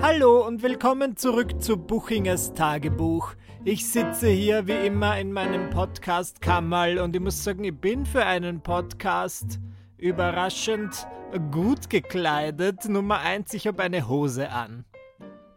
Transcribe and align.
Hallo 0.00 0.46
und 0.46 0.62
willkommen 0.62 1.16
zurück 1.16 1.60
zu 1.60 1.76
Buchingers 1.76 2.54
Tagebuch. 2.54 3.34
Ich 3.64 3.90
sitze 3.90 4.28
hier 4.28 4.68
wie 4.68 4.86
immer 4.86 5.18
in 5.18 5.32
meinem 5.32 5.70
Podcast 5.70 6.40
Kammerl 6.40 6.98
und 6.98 7.16
ich 7.16 7.20
muss 7.20 7.42
sagen, 7.42 7.64
ich 7.64 7.74
bin 7.74 8.06
für 8.06 8.24
einen 8.24 8.60
Podcast 8.60 9.58
überraschend 9.96 11.08
gut 11.50 11.90
gekleidet. 11.90 12.88
Nummer 12.88 13.18
eins, 13.18 13.52
ich 13.54 13.66
habe 13.66 13.82
eine 13.82 14.08
Hose 14.08 14.50
an. 14.50 14.84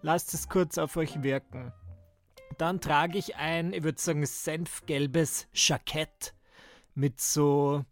Lasst 0.02 0.34
es 0.34 0.50
kurz 0.50 0.80
auf 0.80 0.98
euch 0.98 1.22
wirken. 1.22 1.72
Dann 2.58 2.82
trage 2.82 3.20
ich 3.20 3.36
ein, 3.36 3.74
ich 3.74 3.84
würde 3.84 4.02
sagen, 4.02 4.26
senfgelbes 4.26 5.50
Jackett 5.54 6.34
mit 6.96 7.22
so 7.22 7.86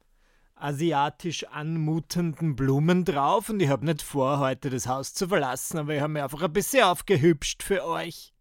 asiatisch 0.60 1.46
anmutenden 1.46 2.55
Blumen 2.55 3.05
drauf 3.05 3.50
und 3.50 3.60
ich 3.62 3.70
habe 3.70 3.86
nicht 3.86 4.02
vor, 4.02 4.39
heute 4.39 4.70
das 4.70 4.88
Haus 4.88 5.14
zu 5.14 5.28
verlassen, 5.28 5.80
aber 5.80 5.96
ich 5.96 6.02
habe 6.02 6.14
mir 6.14 6.24
einfach 6.24 6.42
ein 6.42 6.54
bisschen 6.54 6.84
aufgehübscht 6.84 7.64
für 7.64 7.86
euch. 7.86 8.33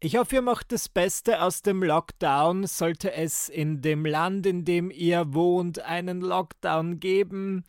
Ich 0.00 0.16
hoffe, 0.16 0.36
ihr 0.36 0.42
macht 0.42 0.70
das 0.70 0.88
Beste 0.88 1.42
aus 1.42 1.62
dem 1.62 1.82
Lockdown. 1.82 2.68
Sollte 2.68 3.12
es 3.12 3.48
in 3.48 3.82
dem 3.82 4.06
Land, 4.06 4.46
in 4.46 4.64
dem 4.64 4.92
ihr 4.92 5.34
wohnt, 5.34 5.80
einen 5.80 6.20
Lockdown 6.20 7.00
geben, 7.00 7.64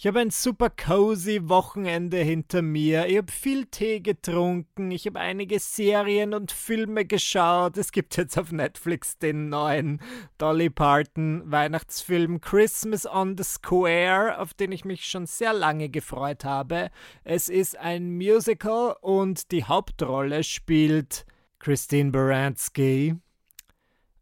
ich 0.00 0.06
habe 0.06 0.20
ein 0.20 0.30
super 0.30 0.70
cozy 0.70 1.50
Wochenende 1.50 2.16
hinter 2.16 2.62
mir. 2.62 3.06
Ich 3.08 3.18
habe 3.18 3.30
viel 3.30 3.66
Tee 3.66 4.00
getrunken. 4.00 4.90
Ich 4.90 5.04
habe 5.04 5.20
einige 5.20 5.58
Serien 5.58 6.32
und 6.32 6.52
Filme 6.52 7.04
geschaut. 7.04 7.76
Es 7.76 7.92
gibt 7.92 8.16
jetzt 8.16 8.38
auf 8.38 8.50
Netflix 8.50 9.18
den 9.18 9.50
neuen 9.50 10.00
Dolly 10.38 10.70
Parton 10.70 11.42
Weihnachtsfilm 11.44 12.40
Christmas 12.40 13.04
on 13.04 13.36
the 13.36 13.44
Square, 13.44 14.38
auf 14.38 14.54
den 14.54 14.72
ich 14.72 14.86
mich 14.86 15.04
schon 15.04 15.26
sehr 15.26 15.52
lange 15.52 15.90
gefreut 15.90 16.46
habe. 16.46 16.90
Es 17.22 17.50
ist 17.50 17.76
ein 17.76 18.16
Musical 18.16 18.96
und 19.02 19.52
die 19.52 19.64
Hauptrolle 19.64 20.44
spielt 20.44 21.26
Christine 21.58 22.10
Baranski. 22.10 23.16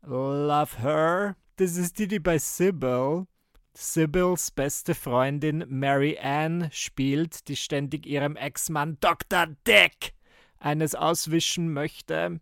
Love 0.02 0.83
her. 0.83 1.36
Das 1.55 1.77
ist 1.77 2.00
die, 2.00 2.08
die 2.08 2.19
bei 2.19 2.39
Sybil 2.39 3.28
Sybils 3.80 4.50
beste 4.50 4.92
Freundin 4.92 5.64
Mary 5.68 6.18
Ann 6.20 6.68
spielt, 6.72 7.46
die 7.46 7.54
ständig 7.54 8.06
ihrem 8.06 8.34
Ex-Mann 8.34 8.98
Dr. 8.98 9.46
Dick 9.68 10.14
eines 10.58 10.96
auswischen 10.96 11.72
möchte. 11.72 12.40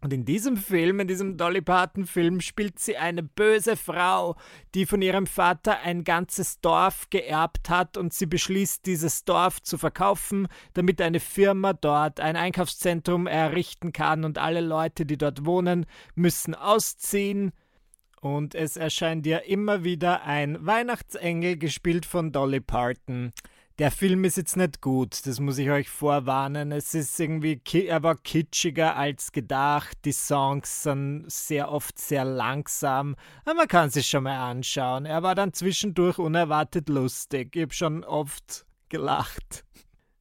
Und 0.00 0.12
in 0.12 0.24
diesem 0.24 0.56
Film, 0.56 1.00
in 1.00 1.08
diesem 1.08 1.36
Dolly 1.36 1.60
Parton-Film, 1.60 2.40
spielt 2.40 2.78
sie 2.78 2.96
eine 2.96 3.24
böse 3.24 3.74
Frau, 3.76 4.36
die 4.76 4.86
von 4.86 5.02
ihrem 5.02 5.26
Vater 5.26 5.80
ein 5.80 6.04
ganzes 6.04 6.60
Dorf 6.60 7.10
geerbt 7.10 7.68
hat 7.68 7.96
und 7.96 8.14
sie 8.14 8.26
beschließt, 8.26 8.86
dieses 8.86 9.24
Dorf 9.24 9.60
zu 9.60 9.78
verkaufen, 9.78 10.46
damit 10.74 11.02
eine 11.02 11.18
Firma 11.18 11.72
dort 11.72 12.20
ein 12.20 12.36
Einkaufszentrum 12.36 13.26
errichten 13.26 13.92
kann 13.92 14.24
und 14.24 14.38
alle 14.38 14.60
Leute, 14.60 15.06
die 15.06 15.18
dort 15.18 15.44
wohnen, 15.44 15.86
müssen 16.14 16.54
ausziehen 16.54 17.50
und 18.20 18.54
es 18.54 18.76
erscheint 18.76 19.26
ja 19.26 19.38
immer 19.38 19.84
wieder 19.84 20.24
ein 20.24 20.64
Weihnachtsengel, 20.64 21.56
gespielt 21.56 22.06
von 22.06 22.32
Dolly 22.32 22.60
Parton. 22.60 23.32
Der 23.78 23.90
Film 23.90 24.24
ist 24.24 24.36
jetzt 24.36 24.58
nicht 24.58 24.82
gut, 24.82 25.26
das 25.26 25.40
muss 25.40 25.56
ich 25.56 25.70
euch 25.70 25.88
vorwarnen. 25.88 26.70
Es 26.70 26.92
ist 26.92 27.18
irgendwie, 27.18 27.62
er 27.86 28.02
war 28.02 28.14
kitschiger 28.14 28.94
als 28.94 29.32
gedacht. 29.32 29.96
Die 30.04 30.12
Songs 30.12 30.82
sind 30.82 31.24
sehr 31.32 31.72
oft 31.72 31.98
sehr 31.98 32.26
langsam, 32.26 33.16
aber 33.46 33.54
man 33.54 33.68
kann 33.68 33.88
sich 33.88 34.06
schon 34.06 34.24
mal 34.24 34.50
anschauen. 34.50 35.06
Er 35.06 35.22
war 35.22 35.34
dann 35.34 35.54
zwischendurch 35.54 36.18
unerwartet 36.18 36.90
lustig. 36.90 37.56
Ich 37.56 37.62
habe 37.62 37.72
schon 37.72 38.04
oft 38.04 38.66
gelacht. 38.90 39.64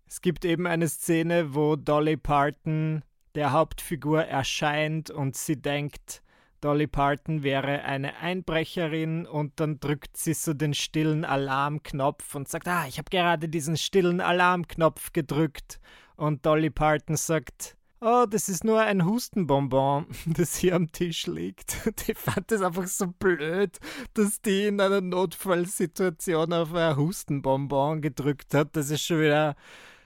Es 0.07 0.21
gibt 0.21 0.45
eben 0.45 0.65
eine 0.65 0.87
Szene, 0.87 1.53
wo 1.53 1.75
Dolly 1.75 2.15
Parton 2.15 3.03
der 3.35 3.51
Hauptfigur 3.51 4.23
erscheint 4.23 5.11
und 5.11 5.35
sie 5.35 5.61
denkt, 5.61 6.21
Dolly 6.61 6.87
Parton 6.87 7.43
wäre 7.43 7.83
eine 7.83 8.17
Einbrecherin 8.17 9.25
und 9.25 9.59
dann 9.59 9.79
drückt 9.79 10.17
sie 10.17 10.33
so 10.33 10.53
den 10.53 10.73
stillen 10.73 11.25
Alarmknopf 11.25 12.35
und 12.35 12.47
sagt, 12.47 12.67
ah, 12.67 12.85
ich 12.87 12.97
habe 12.97 13.09
gerade 13.09 13.47
diesen 13.47 13.77
stillen 13.77 14.21
Alarmknopf 14.21 15.13
gedrückt. 15.13 15.79
Und 16.15 16.45
Dolly 16.45 16.69
Parton 16.69 17.15
sagt, 17.15 17.77
oh, 18.01 18.25
das 18.29 18.49
ist 18.49 18.63
nur 18.63 18.81
ein 18.81 19.05
Hustenbonbon, 19.05 20.07
das 20.25 20.55
hier 20.55 20.75
am 20.75 20.91
Tisch 20.91 21.27
liegt. 21.27 21.77
Die 22.07 22.13
fand 22.13 22.51
es 22.51 22.61
einfach 22.61 22.87
so 22.87 23.07
blöd, 23.07 23.77
dass 24.13 24.41
die 24.41 24.67
in 24.67 24.81
einer 24.81 25.01
Notfallsituation 25.01 26.53
auf 26.53 26.73
ein 26.73 26.97
Hustenbonbon 26.97 28.01
gedrückt 28.01 28.53
hat, 28.53 28.75
dass 28.75 28.91
ich 28.91 29.01
schon 29.01 29.21
wieder 29.21 29.55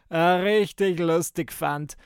äh, 0.09 0.17
richtig 0.17 0.99
lustig 0.99 1.51
fand. 1.51 1.97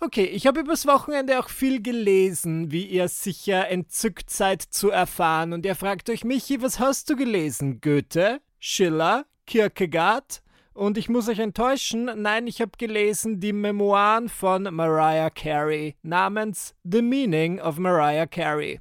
Okay, 0.00 0.26
ich 0.26 0.46
habe 0.46 0.60
übers 0.60 0.86
Wochenende 0.86 1.40
auch 1.40 1.48
viel 1.48 1.82
gelesen, 1.82 2.70
wie 2.70 2.86
ihr 2.86 3.08
sicher 3.08 3.68
entzückt 3.68 4.30
seid 4.30 4.62
zu 4.62 4.90
erfahren. 4.90 5.52
Und 5.52 5.66
ihr 5.66 5.74
fragt 5.74 6.08
euch, 6.08 6.22
Michi, 6.22 6.62
was 6.62 6.78
hast 6.78 7.10
du 7.10 7.16
gelesen? 7.16 7.80
Goethe? 7.80 8.40
Schiller? 8.60 9.26
Kierkegaard? 9.46 10.40
Und 10.72 10.98
ich 10.98 11.08
muss 11.08 11.28
euch 11.28 11.40
enttäuschen, 11.40 12.08
nein, 12.14 12.46
ich 12.46 12.60
habe 12.60 12.70
gelesen 12.78 13.40
die 13.40 13.52
Memoiren 13.52 14.28
von 14.28 14.62
Mariah 14.72 15.30
Carey 15.30 15.96
namens 16.02 16.76
The 16.84 17.02
Meaning 17.02 17.58
of 17.58 17.78
Mariah 17.78 18.26
Carey. 18.26 18.80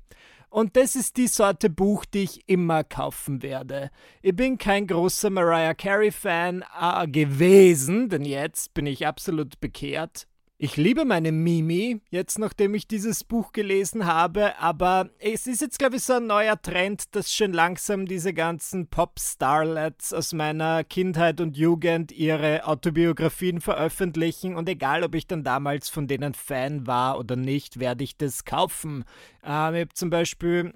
Und 0.49 0.75
das 0.75 0.95
ist 0.95 1.17
die 1.17 1.25
Sorte 1.25 1.71
Buch, 1.71 2.05
die 2.05 2.23
ich 2.23 2.47
immer 2.47 2.83
kaufen 2.83 3.41
werde. 3.41 3.89
Ich 4.21 4.35
bin 4.35 4.59
kein 4.59 4.85
großer 4.85 5.31
Mariah 5.31 5.73
Carey-Fan 5.73 6.63
äh, 6.79 7.07
gewesen, 7.07 8.09
denn 8.09 8.23
jetzt 8.23 8.75
bin 8.75 8.85
ich 8.85 9.07
absolut 9.07 9.59
bekehrt. 9.59 10.27
Ich 10.59 10.75
liebe 10.75 11.05
meine 11.05 11.31
Mimi, 11.31 12.01
jetzt 12.09 12.39
nachdem 12.39 12.73
ich 12.73 12.87
dieses 12.87 13.23
Buch 13.23 13.51
gelesen 13.51 14.07
habe, 14.07 14.57
aber 14.57 15.11
es 15.19 15.45
ist 15.45 15.61
jetzt, 15.61 15.77
glaube 15.77 15.97
ich, 15.97 16.01
so 16.01 16.13
ein 16.13 16.25
neuer 16.25 16.59
Trend, 16.59 17.15
dass 17.15 17.31
schon 17.31 17.53
langsam 17.53 18.07
diese 18.07 18.33
ganzen 18.33 18.87
Pop-Starlets 18.87 20.13
aus 20.13 20.33
meiner 20.33 20.83
Kindheit 20.83 21.41
und 21.41 21.57
Jugend 21.57 22.11
ihre 22.11 22.65
Autobiografien 22.65 23.61
veröffentlichen 23.61 24.55
und 24.55 24.67
egal, 24.67 25.03
ob 25.03 25.13
ich 25.13 25.27
dann 25.27 25.43
damals 25.43 25.89
von 25.89 26.07
denen 26.07 26.33
Fan 26.33 26.87
war 26.87 27.19
oder 27.19 27.35
nicht, 27.35 27.79
werde 27.79 28.03
ich 28.03 28.17
das 28.17 28.43
kaufen. 28.43 29.05
Ähm, 29.43 29.75
ich 29.75 29.81
habe 29.81 29.93
zum 29.93 30.09
Beispiel 30.09 30.73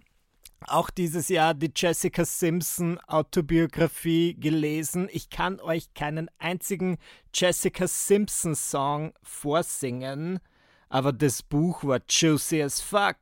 auch 0.68 0.90
dieses 0.90 1.30
Jahr 1.30 1.54
die 1.54 1.72
Jessica 1.76 2.26
Simpson 2.26 3.00
Autobiografie 3.08 4.36
gelesen. 4.36 5.10
Ich 5.12 5.30
kann 5.30 5.60
euch 5.60 5.94
keinen 5.94 6.30
einzigen 6.38 6.98
Jessica 7.34 7.88
Simpson 7.88 8.56
Song 8.56 9.14
vorsingen, 9.24 10.40
aber 10.90 11.14
das 11.14 11.42
Buch 11.44 11.84
war 11.84 12.00
juicy 12.08 12.62
as 12.62 12.82
fuck. 12.82 13.18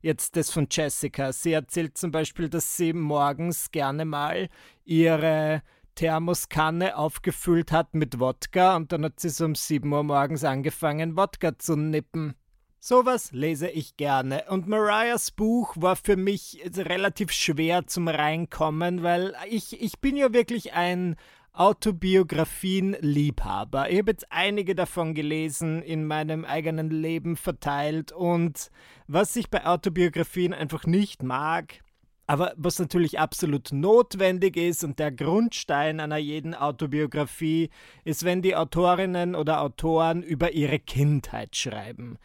Jetzt 0.00 0.34
das 0.36 0.50
von 0.50 0.66
Jessica. 0.68 1.32
Sie 1.32 1.52
erzählt 1.52 1.96
zum 1.96 2.10
Beispiel, 2.10 2.48
dass 2.48 2.76
sie 2.76 2.92
morgens 2.92 3.70
gerne 3.70 4.04
mal 4.04 4.48
ihre 4.84 5.62
Thermoskanne 5.94 6.96
aufgefüllt 6.96 7.70
hat 7.70 7.94
mit 7.94 8.18
Wodka 8.18 8.76
und 8.76 8.92
dann 8.92 9.04
hat 9.04 9.20
sie 9.20 9.28
so 9.28 9.44
um 9.44 9.54
7 9.54 9.92
Uhr 9.92 10.02
morgens 10.02 10.42
angefangen, 10.42 11.16
Wodka 11.16 11.58
zu 11.58 11.76
nippen. 11.76 12.34
Sowas 12.84 13.30
lese 13.30 13.68
ich 13.68 13.96
gerne. 13.96 14.46
Und 14.48 14.66
Mariahs 14.66 15.30
Buch 15.30 15.76
war 15.78 15.94
für 15.94 16.16
mich 16.16 16.60
relativ 16.76 17.30
schwer 17.30 17.86
zum 17.86 18.08
Reinkommen, 18.08 19.04
weil 19.04 19.36
ich, 19.48 19.80
ich 19.80 20.00
bin 20.00 20.16
ja 20.16 20.32
wirklich 20.32 20.72
ein 20.72 21.14
Autobiografien-Liebhaber. 21.52 23.88
Ich 23.88 23.98
habe 23.98 24.10
jetzt 24.10 24.32
einige 24.32 24.74
davon 24.74 25.14
gelesen, 25.14 25.80
in 25.80 26.04
meinem 26.04 26.44
eigenen 26.44 26.90
Leben 26.90 27.36
verteilt. 27.36 28.10
Und 28.10 28.72
was 29.06 29.36
ich 29.36 29.48
bei 29.48 29.64
Autobiografien 29.64 30.52
einfach 30.52 30.84
nicht 30.84 31.22
mag, 31.22 31.84
aber 32.26 32.52
was 32.56 32.80
natürlich 32.80 33.20
absolut 33.20 33.70
notwendig 33.70 34.56
ist 34.56 34.82
und 34.82 34.98
der 34.98 35.12
Grundstein 35.12 36.00
einer 36.00 36.16
jeden 36.16 36.56
Autobiografie, 36.56 37.70
ist, 38.04 38.24
wenn 38.24 38.42
die 38.42 38.56
Autorinnen 38.56 39.36
oder 39.36 39.60
Autoren 39.60 40.24
über 40.24 40.50
ihre 40.50 40.80
Kindheit 40.80 41.54
schreiben. 41.54 42.18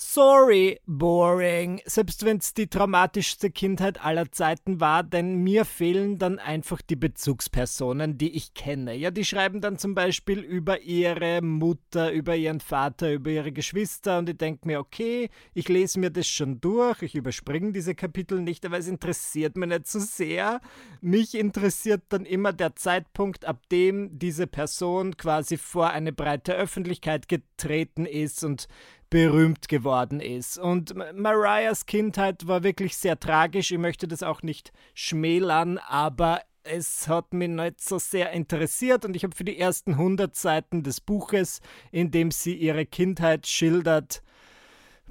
Sorry, 0.00 0.78
boring. 0.86 1.80
Selbst 1.84 2.24
wenn 2.24 2.36
es 2.36 2.54
die 2.54 2.68
traumatischste 2.68 3.50
Kindheit 3.50 4.00
aller 4.00 4.30
Zeiten 4.30 4.78
war, 4.78 5.02
denn 5.02 5.42
mir 5.42 5.64
fehlen 5.64 6.18
dann 6.18 6.38
einfach 6.38 6.80
die 6.82 6.94
Bezugspersonen, 6.94 8.16
die 8.16 8.30
ich 8.30 8.54
kenne. 8.54 8.94
Ja, 8.94 9.10
die 9.10 9.24
schreiben 9.24 9.60
dann 9.60 9.76
zum 9.76 9.96
Beispiel 9.96 10.38
über 10.38 10.82
ihre 10.82 11.42
Mutter, 11.42 12.12
über 12.12 12.36
ihren 12.36 12.60
Vater, 12.60 13.12
über 13.12 13.30
ihre 13.30 13.50
Geschwister 13.50 14.18
und 14.20 14.28
ich 14.28 14.36
denke 14.36 14.68
mir, 14.68 14.78
okay, 14.78 15.30
ich 15.52 15.68
lese 15.68 15.98
mir 15.98 16.10
das 16.10 16.28
schon 16.28 16.60
durch, 16.60 17.02
ich 17.02 17.16
überspringe 17.16 17.72
diese 17.72 17.96
Kapitel 17.96 18.40
nicht, 18.40 18.64
aber 18.64 18.78
es 18.78 18.86
interessiert 18.86 19.56
mich 19.56 19.68
nicht 19.68 19.88
so 19.88 19.98
sehr. 19.98 20.60
Mich 21.00 21.34
interessiert 21.34 22.02
dann 22.10 22.24
immer 22.24 22.52
der 22.52 22.76
Zeitpunkt, 22.76 23.44
ab 23.46 23.68
dem 23.72 24.16
diese 24.16 24.46
Person 24.46 25.16
quasi 25.16 25.56
vor 25.56 25.90
eine 25.90 26.12
breite 26.12 26.54
Öffentlichkeit 26.54 27.26
getreten 27.26 28.06
ist 28.06 28.44
und 28.44 28.68
berühmt 29.10 29.68
geworden 29.68 30.20
ist. 30.20 30.58
Und 30.58 30.94
Mariahs 31.14 31.86
Kindheit 31.86 32.46
war 32.46 32.62
wirklich 32.62 32.96
sehr 32.96 33.18
tragisch. 33.18 33.70
Ich 33.70 33.78
möchte 33.78 34.08
das 34.08 34.22
auch 34.22 34.42
nicht 34.42 34.72
schmälern, 34.94 35.78
aber 35.78 36.42
es 36.62 37.08
hat 37.08 37.32
mich 37.32 37.48
nicht 37.48 37.80
so 37.80 37.98
sehr 37.98 38.32
interessiert 38.32 39.04
und 39.04 39.16
ich 39.16 39.24
habe 39.24 39.34
für 39.34 39.44
die 39.44 39.58
ersten 39.58 39.92
100 39.92 40.36
Seiten 40.36 40.82
des 40.82 41.00
Buches, 41.00 41.60
in 41.90 42.10
dem 42.10 42.30
sie 42.30 42.54
ihre 42.54 42.84
Kindheit 42.84 43.46
schildert, 43.46 44.22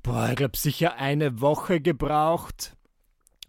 boah, 0.04 0.30
ich 0.30 0.36
glaube 0.36 0.58
sicher 0.58 0.96
eine 0.96 1.42
Woche 1.42 1.82
gebraucht. 1.82 2.74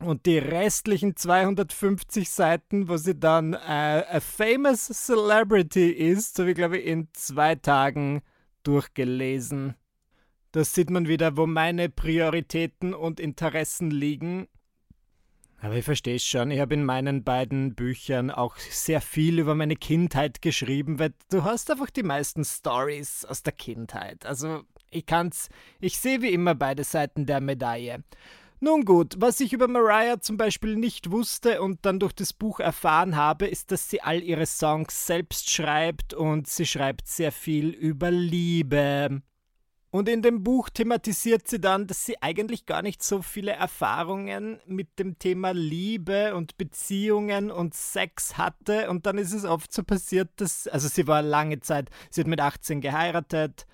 Und 0.00 0.26
die 0.26 0.38
restlichen 0.38 1.16
250 1.16 2.30
Seiten, 2.30 2.88
wo 2.88 2.96
sie 2.96 3.18
dann 3.18 3.54
äh, 3.54 4.04
a 4.08 4.20
famous 4.20 4.86
celebrity 4.86 5.90
ist, 5.90 6.38
habe 6.38 6.50
ich 6.50 6.56
glaube 6.56 6.78
ich 6.78 6.86
in 6.86 7.08
zwei 7.14 7.56
Tagen 7.56 8.22
durchgelesen. 8.62 9.74
Da 10.52 10.64
sieht 10.64 10.90
man 10.90 11.08
wieder, 11.08 11.36
wo 11.36 11.46
meine 11.46 11.88
Prioritäten 11.88 12.94
und 12.94 13.20
Interessen 13.20 13.90
liegen. 13.90 14.48
Aber 15.60 15.74
ich 15.74 15.84
verstehe 15.84 16.16
es 16.16 16.24
schon, 16.24 16.52
ich 16.52 16.60
habe 16.60 16.74
in 16.74 16.84
meinen 16.84 17.24
beiden 17.24 17.74
Büchern 17.74 18.30
auch 18.30 18.56
sehr 18.56 19.00
viel 19.00 19.40
über 19.40 19.56
meine 19.56 19.74
Kindheit 19.74 20.40
geschrieben, 20.40 21.00
weil 21.00 21.14
du 21.30 21.42
hast 21.42 21.70
einfach 21.70 21.90
die 21.90 22.04
meisten 22.04 22.44
Stories 22.44 23.24
aus 23.24 23.42
der 23.42 23.52
Kindheit. 23.52 24.24
Also 24.24 24.62
ich 24.90 25.04
kann's, 25.04 25.48
ich 25.80 25.98
sehe 25.98 26.22
wie 26.22 26.32
immer 26.32 26.54
beide 26.54 26.84
Seiten 26.84 27.26
der 27.26 27.40
Medaille. 27.40 28.04
Nun 28.60 28.84
gut, 28.84 29.14
was 29.18 29.40
ich 29.40 29.52
über 29.52 29.68
Mariah 29.68 30.20
zum 30.20 30.36
Beispiel 30.36 30.76
nicht 30.76 31.10
wusste 31.10 31.60
und 31.60 31.84
dann 31.84 31.98
durch 31.98 32.12
das 32.12 32.32
Buch 32.32 32.58
erfahren 32.58 33.16
habe, 33.16 33.46
ist, 33.46 33.70
dass 33.70 33.90
sie 33.90 34.00
all 34.00 34.22
ihre 34.22 34.46
Songs 34.46 35.06
selbst 35.06 35.50
schreibt 35.50 36.14
und 36.14 36.48
sie 36.48 36.66
schreibt 36.66 37.06
sehr 37.06 37.30
viel 37.30 37.68
über 37.68 38.10
Liebe. 38.10 39.22
Und 39.90 40.08
in 40.08 40.20
dem 40.20 40.44
Buch 40.44 40.69
thematisiert 40.69 41.49
sie 41.49 41.61
dann, 41.61 41.87
dass 41.87 42.05
sie 42.05 42.20
eigentlich 42.20 42.67
gar 42.67 42.82
nicht 42.82 43.02
so 43.02 43.23
viele 43.23 43.52
Erfahrungen 43.52 44.61
mit 44.67 44.99
dem 44.99 45.19
Thema 45.19 45.52
Liebe 45.52 46.35
und 46.35 46.58
Beziehungen 46.58 47.50
und 47.50 47.75
Sex 47.75 48.37
hatte. 48.37 48.90
Und 48.90 49.06
dann 49.06 49.17
ist 49.17 49.32
es 49.32 49.46
oft 49.46 49.73
so 49.73 49.82
passiert, 49.82 50.29
dass, 50.37 50.69
also 50.69 50.88
sie 50.88 51.06
war 51.06 51.23
lange 51.23 51.61
Zeit, 51.61 51.88
sie 52.11 52.20
hat 52.20 52.29
mit 52.29 52.40
18 52.40 52.82
geheiratet, 52.82 53.67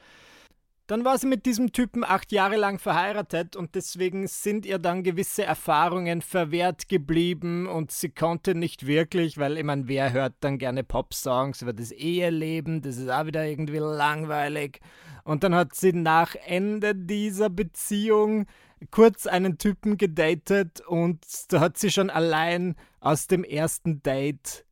dann 0.87 1.05
war 1.05 1.17
sie 1.17 1.27
mit 1.27 1.47
diesem 1.47 1.73
Typen 1.73 2.05
acht 2.05 2.31
Jahre 2.31 2.57
lang 2.57 2.79
verheiratet 2.79 3.57
und 3.57 3.75
deswegen 3.75 4.27
sind 4.27 4.67
ihr 4.67 4.79
dann 4.79 5.03
gewisse 5.03 5.43
Erfahrungen 5.43 6.21
verwehrt 6.21 6.89
geblieben 6.89 7.67
und 7.67 7.91
sie 7.91 8.11
konnte 8.11 8.55
nicht 8.55 8.87
wirklich, 8.87 9.39
weil 9.39 9.57
ich 9.57 9.65
meine, 9.65 9.89
wer 9.89 10.13
hört 10.13 10.35
dann 10.41 10.59
gerne 10.59 10.85
Pop-Songs 10.85 11.63
über 11.63 11.73
das 11.73 11.91
Eheleben, 11.91 12.83
das 12.83 12.99
ist 12.99 13.09
auch 13.09 13.25
wieder 13.25 13.47
irgendwie 13.47 13.79
langweilig. 13.79 14.81
Und 15.25 15.43
dann 15.43 15.55
hat 15.55 15.75
sie 15.75 15.93
nach 15.93 16.35
Ende 16.35 16.94
dieser 16.94 17.50
Beziehung 17.50 18.47
kurz 18.91 19.26
einen 19.26 19.59
Typen 19.59 19.97
gedatet 19.97 20.81
und 20.82 21.25
da 21.49 21.61
hat 21.61 21.79
sie 21.79 21.91
schon 21.91 22.11
allein 22.11 22.75
aus 23.00 23.26
dem 23.26 23.43
ersten 23.43 24.03
Date 24.03 24.65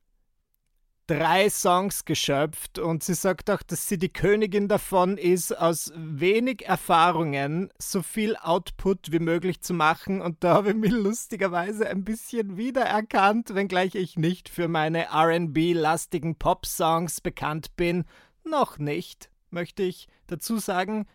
drei 1.07 1.51
Songs 1.51 2.05
geschöpft. 2.05 2.79
Und 2.79 3.03
sie 3.03 3.15
sagt 3.15 3.51
auch, 3.51 3.63
dass 3.63 3.89
sie 3.89 3.99
die 3.99 4.13
Königin 4.13 4.69
davon 4.69 5.19
ist, 5.19 5.57
aus 5.57 5.93
wenig 5.97 6.67
Erfahrungen 6.67 7.71
so 7.79 8.03
viel 8.03 8.37
Output 8.37 9.13
wie 9.13 9.19
möglich 9.19 9.61
zu 9.61 9.75
machen. 9.75 10.21
Und 10.21 10.45
da 10.45 10.55
habe 10.55 10.71
ich 10.71 10.77
mich 10.77 10.93
lustigerweise 10.93 11.89
ein 11.89 12.05
bisschen 12.05 12.57
wiedererkannt, 12.57 13.55
wenngleich 13.55 13.95
ich 13.95 14.17
nicht 14.17 14.49
für 14.49 14.69
meine 14.69 15.09
RB-lastigen 15.13 16.37
Pop-Songs 16.37 17.21
bekannt 17.21 17.77
bin. 17.77 18.05
Noch 18.45 18.79
nicht, 18.79 19.31
möchte 19.53 19.83
ich 19.83 20.09
dazu 20.27 20.59
sagen. 20.59 21.07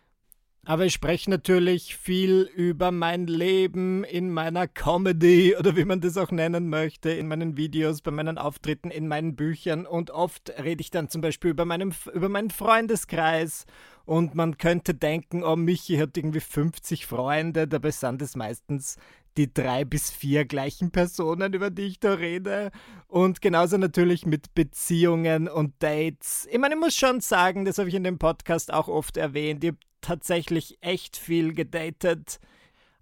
Aber 0.64 0.84
ich 0.84 0.92
spreche 0.92 1.30
natürlich 1.30 1.96
viel 1.96 2.42
über 2.54 2.90
mein 2.90 3.26
Leben 3.26 4.04
in 4.04 4.30
meiner 4.30 4.68
Comedy 4.68 5.56
oder 5.58 5.76
wie 5.76 5.86
man 5.86 6.02
das 6.02 6.18
auch 6.18 6.30
nennen 6.30 6.68
möchte, 6.68 7.10
in 7.10 7.26
meinen 7.26 7.56
Videos, 7.56 8.02
bei 8.02 8.10
meinen 8.10 8.36
Auftritten, 8.36 8.90
in 8.90 9.08
meinen 9.08 9.34
Büchern 9.34 9.86
und 9.86 10.10
oft 10.10 10.52
rede 10.62 10.82
ich 10.82 10.90
dann 10.90 11.08
zum 11.08 11.22
Beispiel 11.22 11.52
über, 11.52 11.64
meinem, 11.64 11.92
über 12.12 12.28
meinen 12.28 12.50
Freundeskreis 12.50 13.64
und 14.04 14.34
man 14.34 14.58
könnte 14.58 14.94
denken, 14.94 15.42
oh, 15.42 15.56
Michi 15.56 15.96
hat 15.96 16.16
irgendwie 16.18 16.40
50 16.40 17.06
Freunde, 17.06 17.66
dabei 17.66 17.90
sind 17.90 18.20
es 18.20 18.36
meistens 18.36 18.96
die 19.38 19.54
drei 19.54 19.84
bis 19.84 20.10
vier 20.10 20.44
gleichen 20.44 20.90
Personen, 20.90 21.54
über 21.54 21.70
die 21.70 21.86
ich 21.86 22.00
da 22.00 22.14
rede. 22.14 22.72
Und 23.06 23.40
genauso 23.40 23.78
natürlich 23.78 24.26
mit 24.26 24.52
Beziehungen 24.54 25.46
und 25.48 25.74
Dates. 25.78 26.48
Ich 26.50 26.58
meine, 26.58 26.74
ich 26.74 26.80
muss 26.80 26.96
schon 26.96 27.20
sagen, 27.20 27.64
das 27.64 27.78
habe 27.78 27.88
ich 27.88 27.94
in 27.94 28.04
dem 28.04 28.18
Podcast 28.18 28.70
auch 28.72 28.88
oft 28.88 29.16
erwähnt. 29.16 29.64
Ich 29.64 29.70
habe 29.70 29.78
tatsächlich 30.00 30.78
echt 30.80 31.16
viel 31.16 31.54
gedatet. 31.54 32.40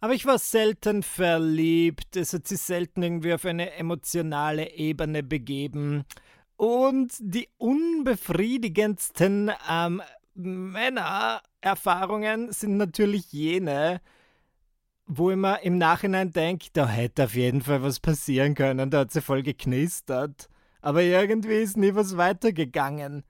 Aber 0.00 0.12
ich 0.12 0.26
war 0.26 0.38
selten 0.38 1.02
verliebt. 1.02 2.16
Es 2.16 2.34
hat 2.34 2.46
sich 2.46 2.60
selten 2.60 3.02
irgendwie 3.02 3.34
auf 3.34 3.46
eine 3.46 3.72
emotionale 3.72 4.74
Ebene 4.74 5.22
begeben. 5.22 6.04
Und 6.56 7.12
die 7.18 7.48
unbefriedigendsten 7.56 9.50
ähm, 9.70 10.02
Männererfahrungen 10.34 12.52
sind 12.52 12.76
natürlich 12.76 13.32
jene, 13.32 14.02
wo 15.18 15.30
ich 15.30 15.36
mir 15.36 15.62
im 15.62 15.78
Nachhinein 15.78 16.32
denke, 16.32 16.68
da 16.72 16.88
hätte 16.88 17.24
auf 17.24 17.34
jeden 17.34 17.62
Fall 17.62 17.82
was 17.82 18.00
passieren 18.00 18.54
können, 18.54 18.90
da 18.90 19.00
hat 19.00 19.12
sie 19.12 19.20
voll 19.20 19.42
geknistert. 19.42 20.48
Aber 20.80 21.02
irgendwie 21.02 21.56
ist 21.62 21.76
nie 21.76 21.94
was 21.94 22.16
weitergegangen. 22.16 23.24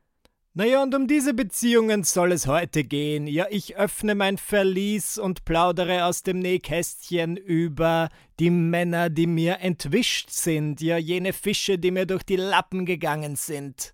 Naja, 0.59 0.83
und 0.83 0.95
um 0.95 1.07
diese 1.07 1.35
Beziehungen 1.35 2.03
soll 2.03 2.33
es 2.33 2.47
heute 2.47 2.83
gehen. 2.83 3.27
Ja, 3.27 3.45
ich 3.51 3.77
öffne 3.77 4.15
mein 4.15 4.39
Verlies 4.39 5.19
und 5.19 5.45
plaudere 5.45 6.07
aus 6.07 6.23
dem 6.23 6.39
Nähkästchen 6.39 7.37
über 7.37 8.09
die 8.41 8.49
Männer, 8.49 9.11
die 9.11 9.27
mir 9.27 9.61
entwischt 9.61 10.31
sind, 10.31 10.81
ja, 10.81 10.97
jene 10.97 11.35
Fische, 11.35 11.79
die 11.79 11.91
mir 11.91 12.07
durch 12.07 12.23
die 12.23 12.37
Lappen 12.37 12.87
gegangen 12.87 13.37
sind. 13.37 13.93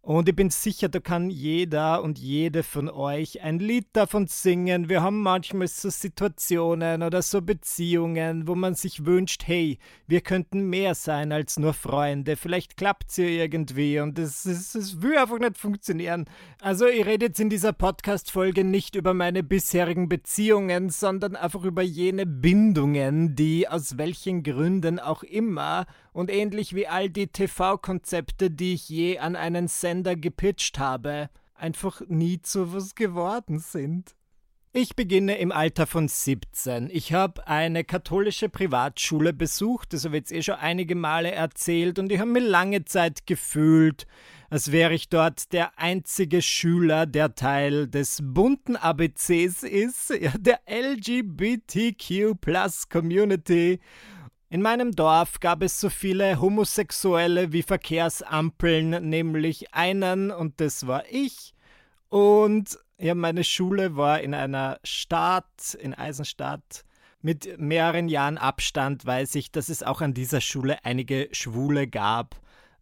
Und 0.00 0.28
ich 0.28 0.36
bin 0.36 0.48
sicher, 0.48 0.88
da 0.88 1.00
kann 1.00 1.28
jeder 1.28 2.02
und 2.02 2.18
jede 2.18 2.62
von 2.62 2.88
euch 2.88 3.42
ein 3.42 3.58
Lied 3.58 3.88
davon 3.92 4.26
singen. 4.26 4.88
Wir 4.88 5.02
haben 5.02 5.20
manchmal 5.20 5.66
so 5.68 5.90
Situationen 5.90 7.02
oder 7.02 7.20
so 7.20 7.42
Beziehungen, 7.42 8.46
wo 8.46 8.54
man 8.54 8.74
sich 8.74 9.04
wünscht, 9.04 9.42
hey, 9.46 9.78
wir 10.06 10.20
könnten 10.20 10.70
mehr 10.70 10.94
sein 10.94 11.32
als 11.32 11.58
nur 11.58 11.74
Freunde. 11.74 12.36
Vielleicht 12.36 12.76
klappt 12.76 13.10
es 13.10 13.16
ja 13.18 13.26
irgendwie 13.26 13.98
und 13.98 14.18
es, 14.18 14.46
es, 14.46 14.74
es 14.74 15.02
will 15.02 15.18
einfach 15.18 15.40
nicht 15.40 15.58
funktionieren. 15.58 16.26
Also, 16.60 16.86
ich 16.86 17.04
rede 17.04 17.26
jetzt 17.26 17.40
in 17.40 17.50
dieser 17.50 17.72
Podcast-Folge 17.72 18.64
nicht 18.64 18.94
über 18.94 19.14
meine 19.14 19.42
bisherigen 19.42 20.08
Beziehungen, 20.08 20.90
sondern 20.90 21.36
einfach 21.36 21.64
über 21.64 21.82
jene 21.82 22.24
Bindungen, 22.24 23.34
die 23.34 23.68
aus 23.68 23.98
welchen 23.98 24.42
Gründen 24.42 25.00
auch 25.00 25.22
immer 25.22 25.86
und 26.18 26.32
ähnlich 26.32 26.74
wie 26.74 26.88
all 26.88 27.08
die 27.08 27.28
TV-Konzepte, 27.28 28.50
die 28.50 28.74
ich 28.74 28.88
je 28.88 29.18
an 29.18 29.36
einen 29.36 29.68
Sender 29.68 30.16
gepitcht 30.16 30.80
habe, 30.80 31.30
einfach 31.54 32.00
nie 32.08 32.42
zu 32.42 32.72
was 32.74 32.96
geworden 32.96 33.60
sind. 33.60 34.16
Ich 34.72 34.96
beginne 34.96 35.38
im 35.38 35.52
Alter 35.52 35.86
von 35.86 36.08
17. 36.08 36.90
Ich 36.90 37.12
habe 37.12 37.46
eine 37.46 37.84
katholische 37.84 38.48
Privatschule 38.48 39.32
besucht, 39.32 39.92
das 39.92 40.04
habe 40.04 40.16
ich 40.16 40.22
jetzt 40.22 40.32
eh 40.32 40.42
schon 40.42 40.56
einige 40.56 40.96
Male 40.96 41.30
erzählt, 41.30 42.00
und 42.00 42.10
ich 42.10 42.18
habe 42.18 42.32
mir 42.32 42.40
lange 42.40 42.84
Zeit 42.84 43.24
gefühlt, 43.24 44.08
als 44.50 44.72
wäre 44.72 44.94
ich 44.94 45.10
dort 45.10 45.52
der 45.52 45.78
einzige 45.78 46.42
Schüler, 46.42 47.06
der 47.06 47.36
Teil 47.36 47.86
des 47.86 48.18
bunten 48.24 48.74
ABCs 48.74 49.62
ist, 49.62 50.12
der 50.40 50.62
LGBTQ 50.68 52.40
Plus 52.40 52.88
Community 52.88 53.78
in 54.50 54.62
meinem 54.62 54.92
Dorf 54.92 55.40
gab 55.40 55.62
es 55.62 55.78
so 55.78 55.90
viele 55.90 56.40
Homosexuelle 56.40 57.52
wie 57.52 57.62
Verkehrsampeln, 57.62 59.08
nämlich 59.08 59.74
einen 59.74 60.30
und 60.30 60.60
das 60.60 60.86
war 60.86 61.04
ich. 61.10 61.52
Und 62.08 62.78
ja, 62.96 63.14
meine 63.14 63.44
Schule 63.44 63.96
war 63.96 64.20
in 64.20 64.32
einer 64.32 64.80
Stadt, 64.84 65.74
in 65.78 65.92
Eisenstadt. 65.92 66.84
Mit 67.20 67.58
mehreren 67.58 68.08
Jahren 68.08 68.38
Abstand 68.38 69.04
weiß 69.04 69.34
ich, 69.34 69.52
dass 69.52 69.68
es 69.68 69.82
auch 69.82 70.00
an 70.00 70.14
dieser 70.14 70.40
Schule 70.40 70.78
einige 70.82 71.28
Schwule 71.32 71.86
gab. 71.86 72.40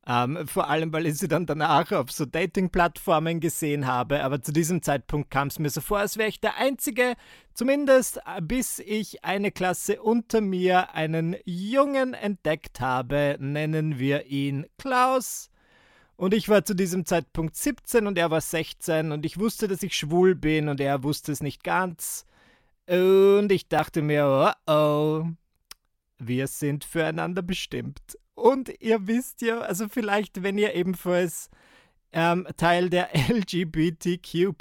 Ähm, 0.08 0.46
vor 0.46 0.70
allem, 0.70 0.92
weil 0.92 1.06
ich 1.06 1.18
sie 1.18 1.26
dann 1.26 1.46
danach 1.46 1.90
auf 1.90 2.12
so 2.12 2.24
Dating-Plattformen 2.26 3.40
gesehen 3.40 3.88
habe. 3.88 4.22
Aber 4.22 4.40
zu 4.40 4.52
diesem 4.52 4.80
Zeitpunkt 4.80 5.32
kam 5.32 5.48
es 5.48 5.58
mir 5.58 5.68
so 5.68 5.80
vor, 5.80 5.98
als 5.98 6.16
wäre 6.16 6.28
ich 6.28 6.40
der 6.40 6.56
Einzige, 6.58 7.14
zumindest 7.54 8.18
äh, 8.18 8.40
bis 8.40 8.78
ich 8.78 9.24
eine 9.24 9.50
Klasse 9.50 10.00
unter 10.00 10.40
mir 10.40 10.94
einen 10.94 11.34
Jungen 11.44 12.14
entdeckt 12.14 12.80
habe, 12.80 13.36
nennen 13.40 13.98
wir 13.98 14.26
ihn 14.26 14.66
Klaus. 14.78 15.50
Und 16.14 16.34
ich 16.34 16.48
war 16.48 16.64
zu 16.64 16.74
diesem 16.74 17.04
Zeitpunkt 17.04 17.56
17 17.56 18.06
und 18.06 18.16
er 18.16 18.30
war 18.30 18.40
16 18.40 19.10
und 19.10 19.26
ich 19.26 19.38
wusste, 19.38 19.66
dass 19.66 19.82
ich 19.82 19.94
schwul 19.94 20.34
bin 20.36 20.68
und 20.68 20.80
er 20.80 21.02
wusste 21.02 21.32
es 21.32 21.42
nicht 21.42 21.64
ganz. 21.64 22.24
Und 22.88 23.50
ich 23.50 23.68
dachte 23.68 24.02
mir, 24.02 24.54
oh 24.66 24.72
oh, 24.72 25.26
wir 26.18 26.46
sind 26.46 26.84
füreinander 26.84 27.42
bestimmt. 27.42 28.16
Und 28.36 28.80
ihr 28.80 29.08
wisst 29.08 29.42
ja, 29.42 29.58
also 29.58 29.88
vielleicht, 29.88 30.44
wenn 30.44 30.56
ihr 30.56 30.74
ebenfalls 30.74 31.50
ähm, 32.12 32.46
Teil 32.56 32.90
der 32.90 33.08
LGBTQ 33.28 34.54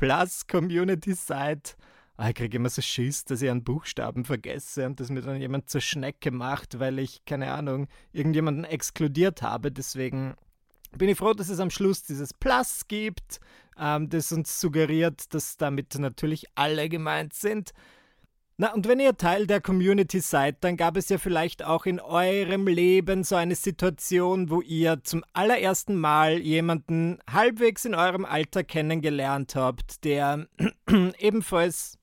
Community 0.47 1.13
seid 1.13 1.77
ah, 2.17 2.29
ich 2.29 2.35
kriege 2.35 2.57
immer 2.57 2.69
so 2.69 2.81
Schiss, 2.81 3.25
dass 3.25 3.41
ich 3.41 3.49
einen 3.49 3.63
Buchstaben 3.63 4.25
vergesse 4.25 4.85
und 4.85 4.99
dass 4.99 5.09
mir 5.09 5.21
dann 5.21 5.39
jemand 5.41 5.69
zur 5.69 5.81
Schnecke 5.81 6.31
macht, 6.31 6.79
weil 6.79 6.99
ich, 6.99 7.25
keine 7.25 7.51
Ahnung, 7.51 7.87
irgendjemanden 8.13 8.63
exkludiert 8.63 9.41
habe. 9.41 9.71
Deswegen 9.71 10.35
bin 10.97 11.09
ich 11.09 11.17
froh, 11.17 11.33
dass 11.33 11.49
es 11.49 11.59
am 11.59 11.69
Schluss 11.69 12.03
dieses 12.03 12.33
Plus 12.33 12.87
gibt, 12.87 13.39
ähm, 13.77 14.09
das 14.09 14.31
uns 14.31 14.59
suggeriert, 14.59 15.33
dass 15.33 15.57
damit 15.57 15.95
natürlich 15.99 16.45
alle 16.55 16.89
gemeint 16.89 17.33
sind. 17.33 17.71
Na, 18.57 18.73
und 18.73 18.87
wenn 18.87 19.01
ihr 19.01 19.17
Teil 19.17 19.47
der 19.47 19.59
Community 19.59 20.21
seid, 20.21 20.63
dann 20.63 20.77
gab 20.77 20.95
es 20.95 21.09
ja 21.09 21.17
vielleicht 21.17 21.61
auch 21.65 21.85
in 21.85 21.99
eurem 21.99 22.67
Leben 22.67 23.25
so 23.25 23.35
eine 23.35 23.55
Situation, 23.55 24.49
wo 24.49 24.61
ihr 24.61 25.03
zum 25.03 25.25
allerersten 25.33 25.95
Mal 25.95 26.39
jemanden 26.39 27.19
halbwegs 27.29 27.83
in 27.83 27.93
eurem 27.93 28.23
Alter 28.23 28.63
kennengelernt 28.63 29.55
habt, 29.55 30.05
der 30.05 30.47
ebenfalls 31.19 31.97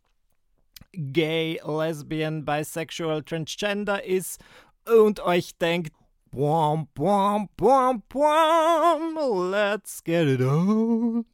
gay, 0.92 1.58
lesbian, 1.64 2.44
bisexual, 2.44 3.22
transgender 3.22 4.04
ist 4.04 4.38
und 4.86 5.20
euch 5.20 5.56
denkt, 5.56 5.94
Bwam, 6.30 6.88
bwam, 6.94 7.48
bwam, 7.56 8.02
bwam, 8.08 9.50
let's 9.50 10.02
get 10.02 10.26
it 10.26 10.40
on. 10.42 11.26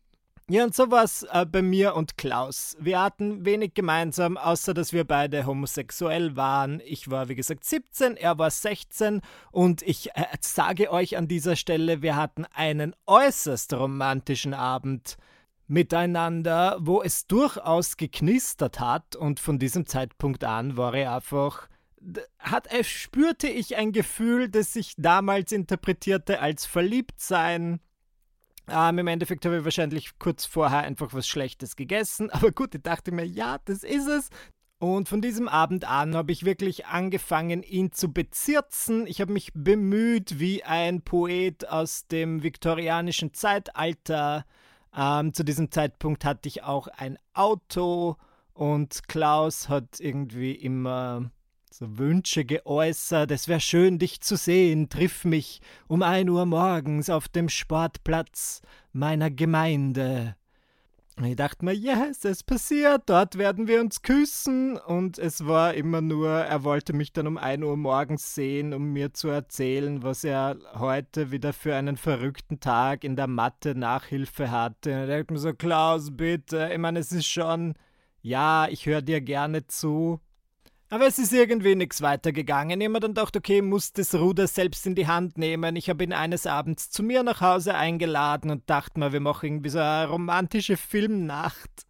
Ja, 0.51 0.65
und 0.65 0.75
so 0.75 0.91
war 0.91 1.05
es 1.05 1.25
äh, 1.25 1.45
bei 1.45 1.61
mir 1.61 1.95
und 1.95 2.17
Klaus. 2.17 2.75
Wir 2.81 3.03
hatten 3.03 3.45
wenig 3.45 3.75
gemeinsam, 3.75 4.39
außer 4.39 4.73
dass 4.73 4.95
wir 4.95 5.05
beide 5.05 5.45
homosexuell 5.45 6.37
waren. 6.37 6.81
Ich 6.87 7.11
war, 7.11 7.29
wie 7.29 7.35
gesagt, 7.35 7.67
17, 7.67 8.17
er 8.17 8.39
war 8.39 8.51
16 8.51 9.21
und 9.51 9.83
ich 9.83 10.09
äh, 10.17 10.25
sage 10.41 10.91
euch 10.91 11.19
an 11.19 11.29
dieser 11.29 11.55
Stelle, 11.55 12.01
wir 12.01 12.17
hatten 12.17 12.47
einen 12.47 12.97
äußerst 13.05 13.75
romantischen 13.75 14.55
Abend 14.55 15.19
miteinander, 15.67 16.79
wo 16.81 17.03
es 17.03 17.27
durchaus 17.27 17.99
geknistert 17.99 18.81
hat 18.81 19.17
und 19.17 19.41
von 19.41 19.59
diesem 19.59 19.85
Zeitpunkt 19.85 20.45
an 20.45 20.79
war 20.79 20.95
er 20.95 21.15
einfach 21.17 21.69
hat, 22.39 22.73
äh, 22.73 22.85
spürte 22.85 23.49
ich 23.49 23.77
ein 23.77 23.93
Gefühl, 23.93 24.49
das 24.49 24.75
ich 24.77 24.95
damals 24.97 25.53
interpretierte 25.53 26.41
als 26.41 26.65
Verliebtsein 26.65 27.81
ähm, 28.71 28.99
Im 28.99 29.07
Endeffekt 29.07 29.45
habe 29.45 29.59
ich 29.59 29.65
wahrscheinlich 29.65 30.19
kurz 30.19 30.45
vorher 30.45 30.81
einfach 30.81 31.13
was 31.13 31.29
Schlechtes 31.29 31.77
gegessen, 31.77 32.31
aber 32.31 32.51
gut, 32.51 32.75
ich 32.75 32.83
dachte 32.83 33.13
mir, 33.13 33.27
ja, 33.27 33.59
das 33.65 33.83
ist 33.83 34.07
es. 34.07 34.31
Und 34.81 35.09
von 35.09 35.21
diesem 35.21 35.49
Abend 35.49 35.89
an 35.89 36.15
habe 36.15 36.31
ich 36.31 36.45
wirklich 36.45 36.87
angefangen, 36.87 37.65
ihn 37.65 37.91
zu 37.91 38.13
bezirzen. 38.13 39.09
Ich 39.09 39.21
habe 39.21 39.33
mich 39.33 39.51
bemüht, 39.53 40.39
wie 40.39 40.63
ein 40.63 41.03
Poet 41.03 41.69
aus 41.69 42.07
dem 42.07 42.45
viktorianischen 42.45 43.35
Zeitalter. 43.35 44.45
Ähm, 44.97 45.35
zu 45.35 45.45
diesem 45.45 45.73
Zeitpunkt 45.73 46.25
hatte 46.25 46.49
ich 46.49 46.63
auch 46.63 46.87
ein 46.87 47.19
Auto 47.35 48.17
und 48.53 49.09
Klaus 49.09 49.69
hat 49.69 49.99
irgendwie 49.99 50.53
immer 50.53 51.31
so 51.79 51.97
Wünsche 51.97 52.45
geäußert, 52.45 53.31
es 53.31 53.47
wäre 53.47 53.61
schön, 53.61 54.01
dich 54.01 54.21
zu 54.21 54.37
sehen, 54.37 54.89
triff 54.89 55.25
mich 55.25 55.61
um 55.87 56.03
ein 56.03 56.29
Uhr 56.29 56.45
morgens 56.45 57.09
auf 57.09 57.29
dem 57.29 57.49
Sportplatz 57.49 58.63
meiner 58.93 59.31
Gemeinde. 59.31 60.35
Ich 61.23 61.37
dachte 61.37 61.65
mir, 61.65 61.75
yes, 61.75 62.25
es 62.25 62.43
passiert, 62.43 63.03
dort 63.07 63.39
werden 63.39 63.69
wir 63.69 63.81
uns 63.81 64.03
küssen. 64.03 64.77
Und 64.77 65.19
es 65.19 65.47
war 65.47 65.75
immer 65.75 66.01
nur, 66.01 66.29
er 66.31 66.65
wollte 66.65 66.93
mich 66.95 67.13
dann 67.13 67.29
um 67.29 67.39
ein 67.39 67.63
Uhr 67.63 67.77
morgens 67.77 68.35
sehen, 68.35 68.75
um 68.75 68.93
mir 68.93 69.15
zu 69.15 69.29
erzählen, 69.29 70.03
was 70.03 70.25
er 70.25 70.59
heute 70.75 71.31
wieder 71.31 71.53
für 71.53 71.77
einen 71.77 71.97
verrückten 71.97 72.59
Tag 72.59 73.05
in 73.05 73.15
der 73.15 73.29
Mathe 73.29 73.77
Nachhilfe 73.77 74.51
hatte. 74.51 74.91
Und 74.91 75.09
er 75.09 75.19
dachte 75.19 75.33
mir 75.33 75.39
so, 75.39 75.55
Klaus, 75.55 76.17
bitte, 76.17 76.71
ich 76.73 76.79
meine, 76.79 76.99
es 76.99 77.13
ist 77.13 77.29
schon, 77.29 77.75
ja, 78.21 78.67
ich 78.69 78.87
höre 78.87 79.03
dir 79.03 79.21
gerne 79.21 79.67
zu, 79.69 80.21
aber 80.91 81.07
es 81.07 81.19
ist 81.19 81.33
irgendwie 81.33 81.75
nichts 81.75 82.01
weitergegangen. 82.01 82.81
Ich 82.81 82.89
habe 82.89 83.01
dann 83.01 83.11
gedacht, 83.15 83.37
okay, 83.37 83.61
muss 83.61 83.93
das 83.93 84.15
Ruder 84.15 84.47
selbst 84.47 84.87
in 84.87 84.95
die 84.95 85.07
Hand 85.07 85.37
nehmen. 85.37 85.77
Ich 85.77 85.91
habe 85.91 86.05
ihn 86.05 86.13
eines 86.13 86.47
Abends 86.47 86.91
zu 86.91 87.03
mir 87.03 87.23
nach 87.23 87.41
Hause 87.41 87.75
eingeladen 87.75 88.51
und 88.51 88.69
dachte 88.71 88.99
mir, 88.99 89.13
wir 89.13 89.21
machen 89.21 89.47
irgendwie 89.47 89.69
so 89.69 89.79
eine 89.79 90.09
romantische 90.09 90.77
Filmnacht. 90.77 91.87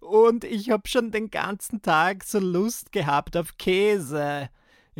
Und 0.00 0.44
ich 0.44 0.70
habe 0.70 0.88
schon 0.88 1.10
den 1.10 1.30
ganzen 1.30 1.82
Tag 1.82 2.24
so 2.24 2.38
Lust 2.38 2.92
gehabt 2.92 3.36
auf 3.36 3.56
Käse. 3.58 4.50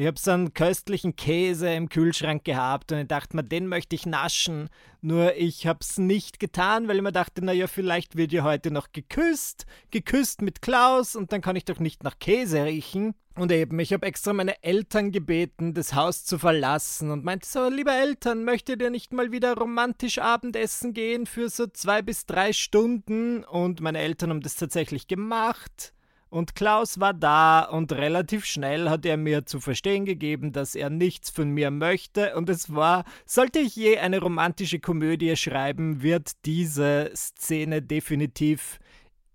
Ich 0.00 0.06
habe 0.06 0.18
so 0.18 0.30
einen 0.30 0.54
köstlichen 0.54 1.14
Käse 1.14 1.70
im 1.74 1.90
Kühlschrank 1.90 2.42
gehabt 2.42 2.90
und 2.90 3.00
ich 3.00 3.06
dachte 3.06 3.36
mir, 3.36 3.44
den 3.44 3.66
möchte 3.66 3.94
ich 3.94 4.06
naschen. 4.06 4.70
Nur 5.02 5.36
ich 5.36 5.66
habe 5.66 5.80
es 5.82 5.98
nicht 5.98 6.40
getan, 6.40 6.88
weil 6.88 6.96
ich 6.96 7.02
mir 7.02 7.12
dachte, 7.12 7.44
naja, 7.44 7.66
vielleicht 7.66 8.16
wird 8.16 8.32
ja 8.32 8.42
heute 8.42 8.70
noch 8.70 8.92
geküsst. 8.92 9.66
Geküsst 9.90 10.40
mit 10.40 10.62
Klaus 10.62 11.16
und 11.16 11.32
dann 11.32 11.42
kann 11.42 11.54
ich 11.54 11.66
doch 11.66 11.80
nicht 11.80 12.02
nach 12.02 12.18
Käse 12.18 12.64
riechen. 12.64 13.12
Und 13.36 13.52
eben, 13.52 13.78
ich 13.78 13.92
habe 13.92 14.06
extra 14.06 14.32
meine 14.32 14.64
Eltern 14.64 15.12
gebeten, 15.12 15.74
das 15.74 15.94
Haus 15.94 16.24
zu 16.24 16.38
verlassen 16.38 17.10
und 17.10 17.22
meinte 17.22 17.46
so, 17.46 17.68
liebe 17.68 17.90
Eltern, 17.90 18.42
möchtet 18.44 18.80
ihr 18.80 18.88
nicht 18.88 19.12
mal 19.12 19.32
wieder 19.32 19.54
romantisch 19.54 20.18
Abendessen 20.18 20.94
gehen 20.94 21.26
für 21.26 21.50
so 21.50 21.66
zwei 21.66 22.00
bis 22.00 22.24
drei 22.24 22.54
Stunden? 22.54 23.44
Und 23.44 23.82
meine 23.82 23.98
Eltern 23.98 24.30
haben 24.30 24.40
das 24.40 24.54
tatsächlich 24.54 25.08
gemacht. 25.08 25.92
Und 26.30 26.54
Klaus 26.54 27.00
war 27.00 27.12
da 27.12 27.62
und 27.62 27.90
relativ 27.92 28.44
schnell 28.44 28.88
hat 28.88 29.04
er 29.04 29.16
mir 29.16 29.46
zu 29.46 29.58
verstehen 29.58 30.04
gegeben, 30.04 30.52
dass 30.52 30.76
er 30.76 30.88
nichts 30.88 31.28
von 31.28 31.50
mir 31.50 31.72
möchte. 31.72 32.36
Und 32.36 32.48
es 32.48 32.72
war, 32.72 33.04
sollte 33.26 33.58
ich 33.58 33.74
je 33.74 33.98
eine 33.98 34.20
romantische 34.20 34.78
Komödie 34.78 35.34
schreiben, 35.34 36.02
wird 36.02 36.44
diese 36.44 37.10
Szene 37.16 37.82
definitiv 37.82 38.78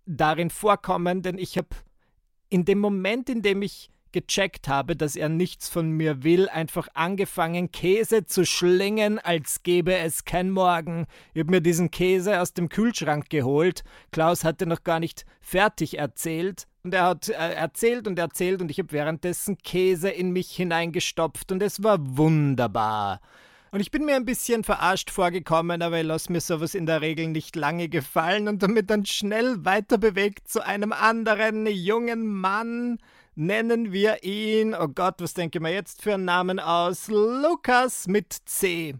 darin 0.05 0.49
vorkommen, 0.49 1.21
denn 1.21 1.37
ich 1.37 1.57
habe 1.57 1.69
in 2.47 2.63
dem 2.63 2.79
Moment, 2.79 3.29
in 3.29 3.41
dem 3.41 3.61
ich 3.61 3.89
gecheckt 4.13 4.69
habe, 4.69 4.95
dass 4.95 5.17
er 5.17 5.27
nichts 5.27 5.67
von 5.67 5.89
mir 5.89 6.23
will, 6.23 6.47
einfach 6.47 6.87
angefangen, 6.93 7.73
Käse 7.73 8.25
zu 8.25 8.45
schlingen, 8.45 9.19
als 9.19 9.63
gäbe 9.63 9.97
es 9.97 10.23
kein 10.23 10.49
Morgen. 10.51 11.07
Ich 11.33 11.41
habe 11.41 11.51
mir 11.51 11.59
diesen 11.59 11.91
Käse 11.91 12.39
aus 12.39 12.53
dem 12.53 12.69
Kühlschrank 12.69 13.29
geholt. 13.29 13.83
Klaus 14.13 14.45
hatte 14.45 14.65
noch 14.65 14.85
gar 14.85 15.01
nicht 15.01 15.25
fertig 15.41 15.97
erzählt. 15.97 16.67
Und 16.85 16.93
er 16.93 17.05
hat 17.05 17.29
äh, 17.29 17.33
erzählt 17.33 18.07
und 18.07 18.19
erzählt 18.19 18.61
und 18.61 18.69
ich 18.69 18.77
habe 18.77 18.91
währenddessen 18.91 19.57
Käse 19.57 20.07
in 20.07 20.29
mich 20.29 20.51
hineingestopft 20.51 21.51
und 21.51 21.63
es 21.63 21.81
war 21.81 21.97
wunderbar. 21.99 23.21
Und 23.71 23.79
ich 23.79 23.89
bin 23.89 24.05
mir 24.05 24.15
ein 24.15 24.23
bisschen 24.23 24.63
verarscht 24.63 25.09
vorgekommen, 25.09 25.81
aber 25.81 26.01
ich 26.01 26.05
lasse 26.05 26.31
mir 26.31 26.41
sowas 26.41 26.75
in 26.75 26.85
der 26.85 27.01
Regel 27.01 27.29
nicht 27.29 27.55
lange 27.55 27.89
gefallen 27.89 28.47
und 28.47 28.61
damit 28.61 28.91
dann 28.91 29.03
schnell 29.03 29.65
weiter 29.65 29.97
bewegt 29.97 30.47
zu 30.47 30.63
einem 30.63 30.93
anderen 30.93 31.65
jungen 31.65 32.27
Mann. 32.27 32.99
Nennen 33.33 33.91
wir 33.91 34.23
ihn, 34.23 34.75
oh 34.75 34.87
Gott, 34.87 35.15
was 35.17 35.33
denke 35.33 35.57
ich 35.57 35.63
mir 35.63 35.73
jetzt 35.73 36.03
für 36.03 36.13
einen 36.13 36.25
Namen 36.25 36.59
aus? 36.59 37.07
Lukas 37.07 38.05
mit 38.07 38.31
C. 38.45 38.93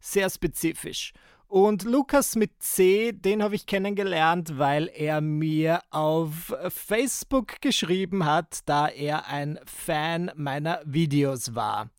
Sehr 0.00 0.28
spezifisch. 0.30 1.12
Und 1.50 1.82
Lukas 1.82 2.36
mit 2.36 2.62
C, 2.62 3.10
den 3.10 3.42
habe 3.42 3.56
ich 3.56 3.66
kennengelernt, 3.66 4.56
weil 4.56 4.88
er 4.94 5.20
mir 5.20 5.82
auf 5.90 6.54
Facebook 6.68 7.60
geschrieben 7.60 8.24
hat, 8.24 8.60
da 8.66 8.86
er 8.86 9.26
ein 9.26 9.58
Fan 9.64 10.30
meiner 10.36 10.80
Videos 10.84 11.56
war. 11.56 11.90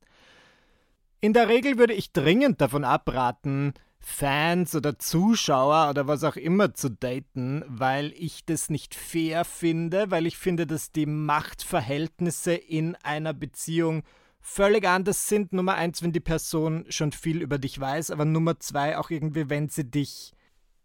In 1.19 1.33
der 1.33 1.49
Regel 1.49 1.77
würde 1.77 1.93
ich 1.93 2.13
dringend 2.13 2.61
davon 2.61 2.85
abraten, 2.85 3.73
Fans 3.99 4.73
oder 4.73 4.97
Zuschauer 4.97 5.89
oder 5.89 6.07
was 6.07 6.23
auch 6.23 6.37
immer 6.37 6.73
zu 6.73 6.89
daten, 6.89 7.65
weil 7.67 8.13
ich 8.15 8.45
das 8.45 8.69
nicht 8.69 8.95
fair 8.95 9.43
finde, 9.43 10.11
weil 10.11 10.27
ich 10.27 10.37
finde, 10.37 10.65
dass 10.65 10.93
die 10.93 11.05
Machtverhältnisse 11.05 12.53
in 12.53 12.95
einer 13.03 13.33
Beziehung 13.33 14.03
völlig 14.41 14.87
anders 14.87 15.27
sind. 15.27 15.53
Nummer 15.53 15.75
eins, 15.75 16.01
wenn 16.03 16.11
die 16.11 16.19
Person 16.19 16.85
schon 16.89 17.11
viel 17.11 17.41
über 17.41 17.57
dich 17.57 17.79
weiß, 17.79 18.11
aber 18.11 18.25
Nummer 18.25 18.59
zwei 18.59 18.97
auch 18.97 19.09
irgendwie, 19.09 19.49
wenn 19.49 19.69
sie 19.69 19.85
dich 19.85 20.33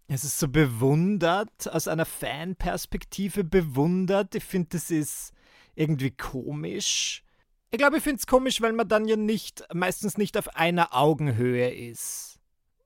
es 0.09 0.23
ist 0.23 0.39
so 0.39 0.49
bewundert, 0.49 1.69
aus 1.73 1.89
einer 1.89 2.05
Fanperspektive 2.05 3.43
bewundert. 3.43 4.35
Ich 4.37 4.45
finde, 4.45 4.69
das 4.73 4.91
ist 4.91 5.33
irgendwie 5.75 6.13
komisch. 6.13 7.25
Ich 7.73 7.79
glaube, 7.79 7.97
ich 7.97 8.03
finde 8.05 8.19
es 8.19 8.27
komisch, 8.27 8.61
weil 8.61 8.73
man 8.73 8.89
dann 8.89 9.09
ja 9.09 9.17
nicht, 9.17 9.65
meistens 9.75 10.17
nicht 10.17 10.37
auf 10.37 10.55
einer 10.57 10.95
Augenhöhe 10.95 11.69
ist. 11.71 12.36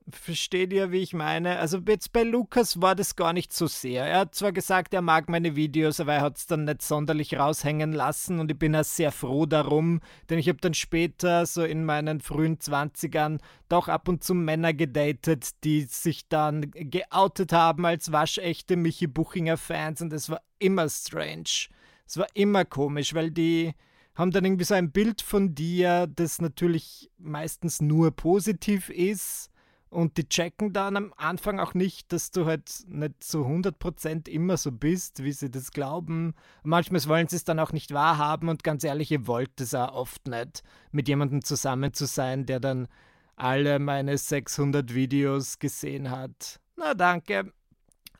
Versteht 0.09 0.73
ihr, 0.73 0.91
wie 0.91 0.97
ich 0.97 1.13
meine? 1.13 1.59
Also 1.59 1.77
jetzt 1.87 2.11
bei 2.11 2.23
Lukas 2.23 2.81
war 2.81 2.95
das 2.95 3.15
gar 3.15 3.33
nicht 3.33 3.53
so 3.53 3.67
sehr. 3.67 4.05
Er 4.05 4.19
hat 4.21 4.35
zwar 4.35 4.51
gesagt, 4.51 4.93
er 4.95 5.01
mag 5.03 5.29
meine 5.29 5.55
Videos, 5.55 5.99
aber 5.99 6.15
er 6.15 6.21
hat 6.21 6.37
es 6.37 6.47
dann 6.47 6.65
nicht 6.65 6.81
sonderlich 6.81 7.37
raushängen 7.37 7.93
lassen 7.93 8.39
und 8.39 8.49
ich 8.49 8.57
bin 8.57 8.75
auch 8.75 8.83
sehr 8.83 9.11
froh 9.11 9.45
darum, 9.45 10.01
denn 10.29 10.39
ich 10.39 10.49
habe 10.49 10.57
dann 10.59 10.73
später, 10.73 11.45
so 11.45 11.63
in 11.63 11.85
meinen 11.85 12.19
frühen 12.19 12.59
Zwanzigern, 12.59 13.39
doch 13.69 13.89
ab 13.89 14.07
und 14.07 14.23
zu 14.23 14.33
Männer 14.33 14.73
gedatet, 14.73 15.63
die 15.63 15.81
sich 15.81 16.27
dann 16.27 16.71
geoutet 16.71 17.53
haben 17.53 17.85
als 17.85 18.11
waschechte 18.11 18.77
Michi 18.77 19.05
Buchinger 19.05 19.57
Fans 19.57 20.01
und 20.01 20.11
es 20.13 20.29
war 20.31 20.41
immer 20.57 20.89
strange. 20.89 21.69
Es 22.07 22.17
war 22.17 22.27
immer 22.33 22.65
komisch, 22.65 23.13
weil 23.13 23.29
die 23.29 23.73
haben 24.15 24.31
dann 24.31 24.45
irgendwie 24.45 24.65
so 24.65 24.73
ein 24.73 24.91
Bild 24.91 25.21
von 25.21 25.53
dir, 25.53 26.07
das 26.07 26.41
natürlich 26.41 27.11
meistens 27.19 27.81
nur 27.81 28.11
positiv 28.11 28.89
ist 28.89 29.50
Und 29.91 30.15
die 30.15 30.29
checken 30.29 30.71
dann 30.71 30.95
am 30.95 31.13
Anfang 31.17 31.59
auch 31.59 31.73
nicht, 31.73 32.13
dass 32.13 32.31
du 32.31 32.45
halt 32.45 32.85
nicht 32.87 33.21
zu 33.21 33.39
100% 33.39 34.29
immer 34.29 34.55
so 34.55 34.71
bist, 34.71 35.21
wie 35.21 35.33
sie 35.33 35.51
das 35.51 35.71
glauben. 35.71 36.33
Manchmal 36.63 37.05
wollen 37.07 37.27
sie 37.27 37.35
es 37.35 37.43
dann 37.43 37.59
auch 37.59 37.73
nicht 37.73 37.93
wahrhaben 37.93 38.47
und 38.47 38.63
ganz 38.63 38.85
ehrlich, 38.85 39.11
ihr 39.11 39.27
wollt 39.27 39.59
es 39.59 39.75
auch 39.75 39.93
oft 39.93 40.29
nicht, 40.29 40.63
mit 40.93 41.09
jemandem 41.09 41.43
zusammen 41.43 41.93
zu 41.93 42.05
sein, 42.05 42.45
der 42.45 42.61
dann 42.61 42.87
alle 43.35 43.79
meine 43.79 44.17
600 44.17 44.93
Videos 44.93 45.59
gesehen 45.59 46.09
hat. 46.09 46.61
Na 46.77 46.93
danke. 46.93 47.51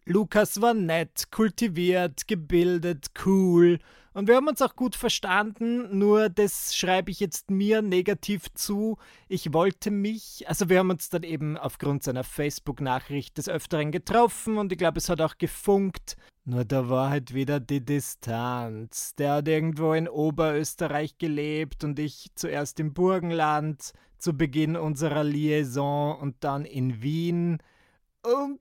Lukas 0.04 0.60
war 0.60 0.74
nett, 0.74 1.32
kultiviert, 1.32 2.28
gebildet, 2.28 3.12
cool 3.26 3.80
und 4.14 4.28
wir 4.28 4.36
haben 4.36 4.48
uns 4.48 4.62
auch 4.62 4.76
gut 4.76 4.96
verstanden, 4.96 5.98
nur 5.98 6.30
das 6.30 6.76
schreibe 6.76 7.12
ich 7.12 7.20
jetzt 7.20 7.50
mir 7.50 7.82
negativ 7.82 8.52
zu. 8.54 8.98
Ich 9.30 9.54
wollte 9.54 9.90
mich, 9.90 10.46
also 10.48 10.68
wir 10.68 10.80
haben 10.80 10.90
uns 10.90 11.10
dann 11.10 11.24
eben 11.24 11.58
aufgrund 11.58 12.04
seiner 12.04 12.24
Facebook-Nachricht 12.26 13.38
des 13.38 13.48
Öfteren 13.48 13.92
getroffen 13.92 14.58
und 14.58 14.72
ich 14.72 14.78
glaube, 14.78 14.98
es 14.98 15.08
hat 15.08 15.22
auch 15.22 15.38
gefunkt. 15.38 16.18
Nur 16.44 16.66
da 16.66 16.90
war 16.90 17.10
halt 17.10 17.34
wieder 17.34 17.60
die 17.60 17.86
Distanz. 17.86 19.16
Der 19.16 19.34
hat 19.36 19.48
irgendwo 19.48 19.94
in 19.94 20.10
Oberösterreich 20.10 21.18
gelebt 21.18 21.84
und 21.84 21.98
ich 22.00 22.32
zuerst 22.36 22.80
im 22.80 22.94
Burgenland 22.94 23.94
zu 24.18 24.34
Beginn 24.34 24.76
unserer 24.76 25.24
Liaison 25.24 26.20
und 26.20 26.44
dann 26.44 26.66
in 26.66 27.02
Wien. 27.02 27.60
Und 28.24 28.60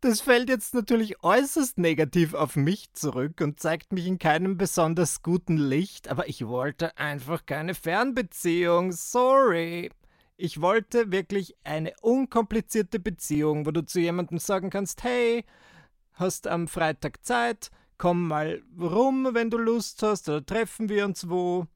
das 0.00 0.20
fällt 0.20 0.48
jetzt 0.48 0.74
natürlich 0.74 1.22
äußerst 1.22 1.78
negativ 1.78 2.34
auf 2.34 2.56
mich 2.56 2.92
zurück 2.92 3.40
und 3.40 3.60
zeigt 3.60 3.92
mich 3.92 4.06
in 4.06 4.18
keinem 4.18 4.56
besonders 4.56 5.22
guten 5.22 5.56
Licht, 5.56 6.08
aber 6.08 6.28
ich 6.28 6.46
wollte 6.46 6.96
einfach 6.98 7.46
keine 7.46 7.74
Fernbeziehung. 7.74 8.92
Sorry. 8.92 9.90
Ich 10.36 10.60
wollte 10.60 11.10
wirklich 11.12 11.56
eine 11.64 11.94
unkomplizierte 12.02 12.98
Beziehung, 13.00 13.64
wo 13.64 13.70
du 13.70 13.84
zu 13.84 14.00
jemandem 14.00 14.38
sagen 14.38 14.68
kannst, 14.68 15.02
hey, 15.02 15.44
hast 16.12 16.46
am 16.46 16.68
Freitag 16.68 17.24
Zeit, 17.24 17.70
komm 17.96 18.28
mal 18.28 18.62
rum, 18.78 19.28
wenn 19.32 19.50
du 19.50 19.56
Lust 19.56 20.02
hast, 20.02 20.28
oder 20.28 20.44
treffen 20.44 20.88
wir 20.88 21.04
uns 21.06 21.28
wo. 21.28 21.66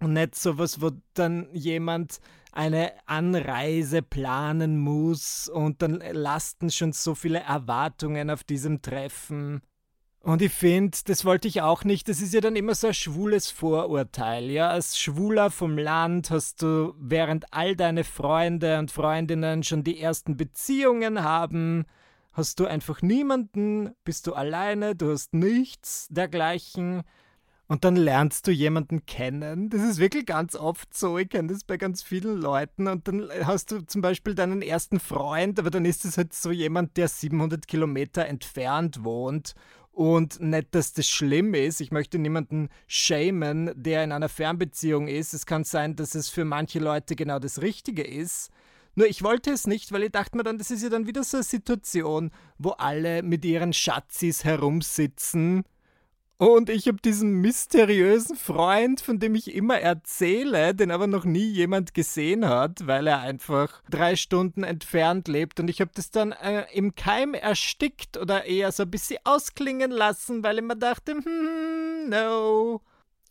Und 0.00 0.12
nicht 0.12 0.34
sowas, 0.36 0.80
wo 0.80 0.90
dann 1.14 1.48
jemand 1.52 2.20
eine 2.52 2.92
Anreise 3.06 4.02
planen 4.02 4.78
muss 4.78 5.48
und 5.48 5.82
dann 5.82 6.02
lasten 6.12 6.70
schon 6.70 6.92
so 6.92 7.14
viele 7.14 7.40
Erwartungen 7.40 8.30
auf 8.30 8.44
diesem 8.44 8.82
Treffen. 8.82 9.62
Und 10.20 10.42
ich 10.42 10.52
finde, 10.52 10.98
das 11.06 11.24
wollte 11.24 11.48
ich 11.48 11.62
auch 11.62 11.84
nicht. 11.84 12.08
Das 12.08 12.20
ist 12.20 12.34
ja 12.34 12.40
dann 12.40 12.56
immer 12.56 12.74
so 12.74 12.88
ein 12.88 12.94
schwules 12.94 13.50
Vorurteil. 13.50 14.50
Ja, 14.50 14.68
als 14.68 14.98
Schwuler 14.98 15.50
vom 15.50 15.78
Land 15.78 16.30
hast 16.30 16.60
du, 16.60 16.94
während 16.98 17.52
all 17.52 17.76
deine 17.76 18.04
Freunde 18.04 18.78
und 18.78 18.90
Freundinnen 18.90 19.62
schon 19.62 19.84
die 19.84 20.00
ersten 20.00 20.36
Beziehungen 20.36 21.22
haben, 21.22 21.86
hast 22.32 22.60
du 22.60 22.66
einfach 22.66 23.00
niemanden, 23.00 23.94
bist 24.04 24.26
du 24.26 24.34
alleine, 24.34 24.94
du 24.94 25.12
hast 25.12 25.34
nichts 25.34 26.08
dergleichen. 26.10 27.04
Und 27.70 27.84
dann 27.84 27.96
lernst 27.96 28.46
du 28.46 28.50
jemanden 28.50 29.04
kennen. 29.04 29.68
Das 29.68 29.82
ist 29.82 29.98
wirklich 29.98 30.24
ganz 30.24 30.56
oft 30.56 30.96
so. 30.96 31.18
Ich 31.18 31.28
kenne 31.28 31.52
das 31.52 31.64
bei 31.64 31.76
ganz 31.76 32.02
vielen 32.02 32.38
Leuten. 32.38 32.88
Und 32.88 33.06
dann 33.06 33.28
hast 33.44 33.70
du 33.70 33.82
zum 33.82 34.00
Beispiel 34.00 34.34
deinen 34.34 34.62
ersten 34.62 34.98
Freund, 34.98 35.58
aber 35.58 35.68
dann 35.68 35.84
ist 35.84 36.06
es 36.06 36.16
halt 36.16 36.32
so 36.32 36.50
jemand, 36.50 36.96
der 36.96 37.08
700 37.08 37.68
Kilometer 37.68 38.24
entfernt 38.24 39.04
wohnt. 39.04 39.54
Und 39.92 40.40
nicht, 40.40 40.74
dass 40.74 40.94
das 40.94 41.08
schlimm 41.08 41.52
ist. 41.52 41.82
Ich 41.82 41.90
möchte 41.90 42.18
niemanden 42.18 42.70
shamen, 42.86 43.70
der 43.74 44.02
in 44.02 44.12
einer 44.12 44.30
Fernbeziehung 44.30 45.06
ist. 45.06 45.34
Es 45.34 45.44
kann 45.44 45.64
sein, 45.64 45.94
dass 45.94 46.14
es 46.14 46.30
für 46.30 46.46
manche 46.46 46.78
Leute 46.78 47.16
genau 47.16 47.38
das 47.38 47.60
Richtige 47.60 48.02
ist. 48.02 48.50
Nur 48.94 49.08
ich 49.08 49.22
wollte 49.22 49.50
es 49.50 49.66
nicht, 49.66 49.92
weil 49.92 50.04
ich 50.04 50.12
dachte 50.12 50.38
mir 50.38 50.42
dann, 50.42 50.56
das 50.56 50.70
ist 50.70 50.82
ja 50.82 50.88
dann 50.88 51.06
wieder 51.06 51.22
so 51.22 51.36
eine 51.36 51.44
Situation, 51.44 52.30
wo 52.56 52.70
alle 52.70 53.22
mit 53.22 53.44
ihren 53.44 53.74
Schatzis 53.74 54.44
herumsitzen 54.44 55.64
und 56.38 56.70
ich 56.70 56.86
habe 56.86 56.98
diesen 56.98 57.40
mysteriösen 57.40 58.36
Freund, 58.36 59.00
von 59.00 59.18
dem 59.18 59.34
ich 59.34 59.52
immer 59.52 59.80
erzähle, 59.80 60.72
den 60.72 60.92
aber 60.92 61.08
noch 61.08 61.24
nie 61.24 61.48
jemand 61.48 61.94
gesehen 61.94 62.48
hat, 62.48 62.86
weil 62.86 63.08
er 63.08 63.18
einfach 63.18 63.82
drei 63.90 64.14
Stunden 64.14 64.62
entfernt 64.62 65.26
lebt. 65.26 65.58
Und 65.58 65.68
ich 65.68 65.80
habe 65.80 65.90
das 65.92 66.12
dann 66.12 66.30
äh, 66.30 66.64
im 66.72 66.94
Keim 66.94 67.34
erstickt 67.34 68.16
oder 68.16 68.44
eher 68.44 68.70
so 68.70 68.84
ein 68.84 68.90
bisschen 68.90 69.18
ausklingen 69.24 69.90
lassen, 69.90 70.44
weil 70.44 70.58
ich 70.58 70.64
mir 70.64 70.76
dachte, 70.76 71.12
hm, 71.12 72.08
no. 72.08 72.82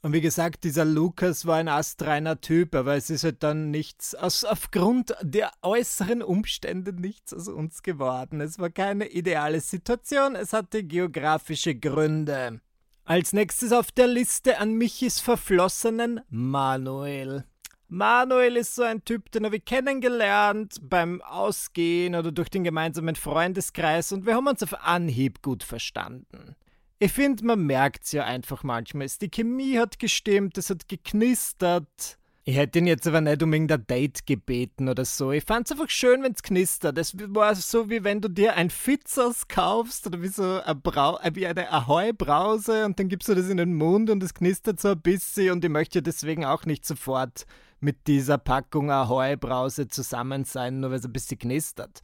Und 0.02 0.12
wie 0.12 0.22
gesagt, 0.22 0.66
dieser 0.66 0.86
Lukas 0.86 1.46
war 1.46 1.56
ein 1.56 1.70
astreiner 1.70 2.42
Typ, 2.42 2.76
aber 2.76 2.96
es 2.96 3.10
ist 3.10 3.24
halt 3.24 3.42
dann 3.42 3.72
nichts, 3.72 4.16
aus, 4.16 4.44
aufgrund 4.44 5.16
der 5.22 5.52
äußeren 5.62 6.22
Umstände 6.22 6.92
nichts 6.92 7.34
aus 7.34 7.48
uns 7.48 7.84
geworden. 7.84 8.42
Es 8.42 8.60
war 8.60 8.70
keine 8.70 9.08
ideale 9.08 9.62
Situation, 9.62 10.36
es 10.36 10.52
hatte 10.52 10.84
geografische 10.84 11.74
Gründe. 11.74 12.60
Als 13.08 13.32
nächstes 13.32 13.72
auf 13.72 13.90
der 13.94 14.08
Liste 14.08 14.60
an 14.60 14.74
Michis 14.74 15.22
Verflossenen 15.22 16.20
Manuel. 16.30 17.46
Manuel 17.88 18.58
ist 18.58 18.76
so 18.76 18.84
ein 18.84 19.06
Typ, 19.06 19.32
den 19.32 19.46
habe 19.46 19.56
ich 19.56 19.64
kennengelernt 19.64 20.76
beim 20.82 21.22
Ausgehen 21.22 22.16
oder 22.16 22.34
durch 22.34 22.50
den 22.50 22.66
gemeinsamen 22.66 23.16
Freundeskreis 23.16 24.12
und 24.12 24.26
wir 24.26 24.36
haben 24.36 24.48
uns 24.48 24.62
auf 24.62 24.84
Anhieb 24.84 25.42
gut 25.42 25.64
verstanden. 25.64 26.58
Ich 27.00 27.14
finde, 27.14 27.46
man 27.46 27.66
merkt 27.66 28.04
es 28.04 28.12
ja 28.12 28.26
einfach 28.26 28.64
manchmal. 28.64 29.08
Die 29.22 29.32
Chemie 29.32 29.80
hat 29.80 30.00
gestimmt, 30.00 30.58
es 30.58 30.70
hat 30.70 30.90
geknistert. 30.90 32.18
Ich 32.50 32.56
hätte 32.56 32.80
ihn 32.80 32.88
jetzt 32.88 33.06
aber 33.06 33.20
nicht 33.20 33.44
um 33.44 33.52
irgendein 33.52 33.86
Date 33.88 34.26
gebeten 34.26 34.88
oder 34.88 35.04
so. 35.04 35.34
Ich 35.34 35.44
fand 35.44 35.66
es 35.68 35.74
einfach 35.74 35.90
schön, 35.90 36.24
wenn 36.24 36.32
es 36.32 36.42
knistert. 36.42 36.98
Es 36.98 37.14
war 37.14 37.54
so, 37.56 37.90
wie 37.90 38.06
wenn 38.06 38.22
du 38.22 38.30
dir 38.30 38.56
ein 38.56 38.70
Fitzers 38.70 39.50
kaufst 39.50 40.08
oder 40.08 40.22
wie 40.22 40.30
so 40.30 40.62
ein 40.62 40.82
Brau 40.82 41.20
äh, 41.20 41.32
wie 41.34 41.46
eine 41.46 41.70
Ahoi-Brause 41.70 42.86
und 42.86 42.98
dann 42.98 43.10
gibst 43.10 43.28
du 43.28 43.36
das 43.36 43.50
in 43.50 43.58
den 43.58 43.74
Mund 43.74 44.10
und 44.10 44.24
es 44.24 44.34
knistert 44.34 44.80
so 44.80 44.88
ein 44.92 45.02
bisschen 45.02 45.52
und 45.52 45.66
ich 45.66 45.70
möchte 45.70 46.02
deswegen 46.02 46.46
auch 46.46 46.66
nicht 46.66 46.86
sofort 46.86 47.46
mit 47.82 48.08
dieser 48.08 48.38
Packung 48.38 48.92
Ahoi-Brause 48.92 49.90
zusammen 49.90 50.46
sein, 50.46 50.80
nur 50.80 50.92
weil 50.92 51.00
es 51.00 51.06
ein 51.06 51.12
bisschen 51.12 51.40
knistert. 51.40 52.00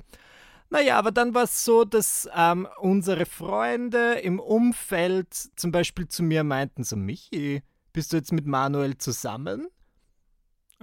Naja, 0.69 0.99
aber 0.99 1.11
dann 1.13 1.33
war 1.33 1.43
es 1.43 1.63
so, 1.63 1.85
dass 1.85 2.27
ähm, 2.35 2.67
unsere 2.81 3.25
Freunde 3.25 4.15
im 4.15 4.41
Umfeld 4.41 5.33
zum 5.55 5.71
Beispiel 5.71 6.09
zu 6.09 6.21
mir 6.21 6.43
meinten: 6.43 6.83
So, 6.83 6.97
Michi, 6.97 7.63
bist 7.93 8.11
du 8.11 8.17
jetzt 8.17 8.33
mit 8.33 8.45
Manuel 8.45 8.97
zusammen? 8.97 9.69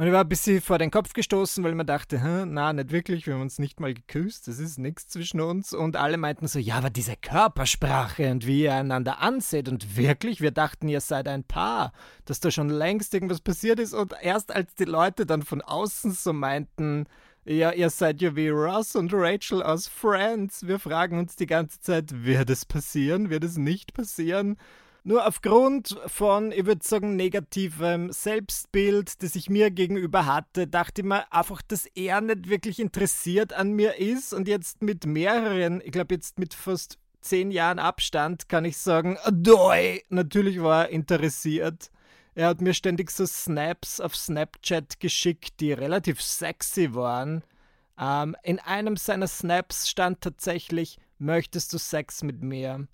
Und 0.01 0.07
ich 0.07 0.15
war 0.15 0.23
ein 0.23 0.29
bisschen 0.31 0.63
vor 0.63 0.79
den 0.79 0.91
Kopf 0.91 1.13
gestoßen, 1.13 1.63
weil 1.63 1.73
ich 1.73 1.77
mir 1.77 1.85
dachte, 1.85 2.23
hm, 2.23 2.55
na, 2.55 2.73
nicht 2.73 2.91
wirklich, 2.91 3.27
wir 3.27 3.35
haben 3.35 3.43
uns 3.43 3.59
nicht 3.59 3.81
mal 3.81 3.93
geküsst, 3.93 4.49
das 4.49 4.59
ist 4.59 4.79
nichts 4.79 5.09
zwischen 5.09 5.43
uns. 5.43 5.75
Und 5.75 5.95
alle 5.97 6.17
meinten 6.17 6.49
so, 6.49 6.59
ja, 6.59 6.77
aber 6.77 6.89
diese 6.89 7.17
Körpersprache 7.17 8.31
und 8.31 8.47
wie 8.47 8.63
ihr 8.63 8.73
einander 8.75 9.19
anseht. 9.19 9.69
Und 9.69 9.99
wirklich, 9.99 10.41
wir 10.41 10.53
dachten, 10.53 10.89
ihr 10.89 11.03
seid 11.03 11.29
ein 11.29 11.45
Paar, 11.45 11.93
dass 12.25 12.41
da 12.41 12.51
schon 12.51 12.71
längst 12.71 13.13
irgendwas 13.13 13.43
passiert 13.43 13.79
ist. 13.79 13.93
Und 13.93 14.15
erst 14.23 14.57
als 14.57 14.75
die 14.75 14.87
Leute 14.87 15.27
dann 15.27 15.43
von 15.43 15.61
außen 15.61 16.13
so 16.13 16.33
meinten, 16.33 17.05
ja, 17.45 17.71
ihr 17.71 17.91
seid 17.91 18.23
ja 18.23 18.35
wie 18.35 18.49
Ross 18.49 18.97
und 18.97 19.13
Rachel 19.13 19.63
aus 19.63 19.87
Friends. 19.87 20.67
Wir 20.67 20.79
fragen 20.79 21.19
uns 21.19 21.37
die 21.37 21.45
ganze 21.45 21.79
Zeit, 21.79 22.25
wird 22.25 22.49
es 22.49 22.65
passieren, 22.65 23.29
wird 23.29 23.45
es 23.45 23.59
nicht 23.59 23.93
passieren? 23.93 24.57
Nur 25.03 25.27
aufgrund 25.27 25.99
von, 26.07 26.53
ich 26.53 26.67
würde 26.67 26.87
sagen, 26.87 27.17
negativem 27.17 28.13
Selbstbild, 28.13 29.23
das 29.23 29.35
ich 29.35 29.49
mir 29.49 29.71
gegenüber 29.71 30.27
hatte, 30.27 30.67
dachte 30.67 31.01
ich 31.01 31.07
mir 31.07 31.33
einfach, 31.33 31.63
dass 31.63 31.87
er 31.87 32.21
nicht 32.21 32.51
wirklich 32.51 32.79
interessiert 32.79 33.53
an 33.55 33.73
mir 33.73 33.99
ist. 33.99 34.35
Und 34.35 34.47
jetzt 34.47 34.83
mit 34.83 35.07
mehreren, 35.07 35.81
ich 35.83 35.93
glaube 35.93 36.15
jetzt 36.15 36.39
mit 36.39 36.53
fast 36.53 36.99
zehn 37.23 37.51
Jahren 37.51 37.79
Abstand, 37.79 38.49
kann 38.49 38.65
ich 38.65 38.77
sagen, 38.77 39.17
doi, 39.31 40.03
natürlich 40.11 40.63
war 40.63 40.87
er 40.87 40.91
interessiert. 40.91 41.91
Er 42.35 42.49
hat 42.49 42.61
mir 42.61 42.75
ständig 42.75 43.11
so 43.11 43.27
Snaps 43.27 44.01
auf 44.01 44.17
Snapchat 44.17 45.01
geschickt, 45.01 45.61
die 45.61 45.73
relativ 45.73 46.23
sexy 46.23 46.95
waren. 46.95 47.43
Ähm, 47.99 48.37
in 48.43 48.59
einem 48.59 48.97
seiner 48.97 49.27
Snaps 49.27 49.89
stand 49.89 50.21
tatsächlich, 50.21 50.99
möchtest 51.19 51.73
du 51.73 51.79
Sex 51.79 52.23
mit 52.23 52.43
mir? 52.43 52.87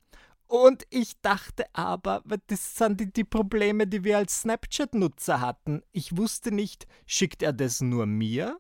Und 0.46 0.84
ich 0.90 1.20
dachte 1.22 1.64
aber, 1.72 2.22
das 2.46 2.76
sind 2.76 3.00
die, 3.00 3.12
die 3.12 3.24
Probleme, 3.24 3.86
die 3.86 4.04
wir 4.04 4.18
als 4.18 4.42
Snapchat-Nutzer 4.42 5.40
hatten. 5.40 5.82
Ich 5.92 6.16
wusste 6.16 6.52
nicht, 6.52 6.86
schickt 7.04 7.42
er 7.42 7.52
das 7.52 7.80
nur 7.80 8.06
mir? 8.06 8.58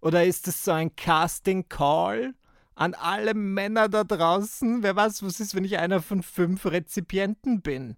Oder 0.00 0.24
ist 0.24 0.48
es 0.48 0.64
so 0.64 0.72
ein 0.72 0.96
Casting-Call 0.96 2.34
an 2.74 2.94
alle 2.94 3.34
Männer 3.34 3.88
da 3.88 4.02
draußen? 4.02 4.82
Wer 4.82 4.96
weiß, 4.96 5.22
was 5.22 5.38
ist, 5.38 5.54
wenn 5.54 5.64
ich 5.64 5.78
einer 5.78 6.02
von 6.02 6.22
fünf 6.22 6.66
Rezipienten 6.66 7.62
bin? 7.62 7.96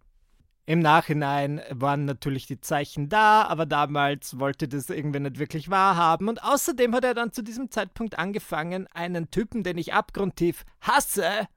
Im 0.65 0.79
Nachhinein 0.79 1.61
waren 1.71 2.05
natürlich 2.05 2.47
die 2.47 2.61
Zeichen 2.61 3.09
da, 3.09 3.45
aber 3.45 3.67
damals 3.67 4.39
wollte 4.39 4.69
das 4.69 4.91
irgendwie 4.91 5.21
nicht 5.21 5.39
wirklich 5.39 5.71
wahrhaben. 5.71 6.29
Und 6.29 6.45
außerdem 6.45 6.95
hat 6.95 7.05
er 7.05 7.15
dann 7.15 7.33
zu 7.33 7.43
diesem 7.43 7.71
Zeitpunkt 7.71 8.19
angefangen, 8.19 8.87
einen 8.93 9.31
Typen, 9.31 9.65
den 9.65 9.79
ich 9.79 9.93
abgrundtief 9.93 10.65
hasse, 10.81 11.49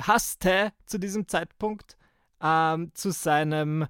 hasste 0.00 0.72
zu 0.86 0.98
diesem 0.98 1.28
Zeitpunkt, 1.28 1.96
ähm, 2.42 2.92
zu, 2.94 3.10
seinem 3.10 3.86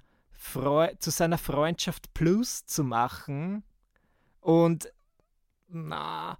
zu 0.98 1.10
seiner 1.10 1.36
Freundschaft 1.36 2.14
Plus 2.14 2.64
zu 2.64 2.84
machen. 2.84 3.64
Und 4.40 4.90
na, 5.68 6.38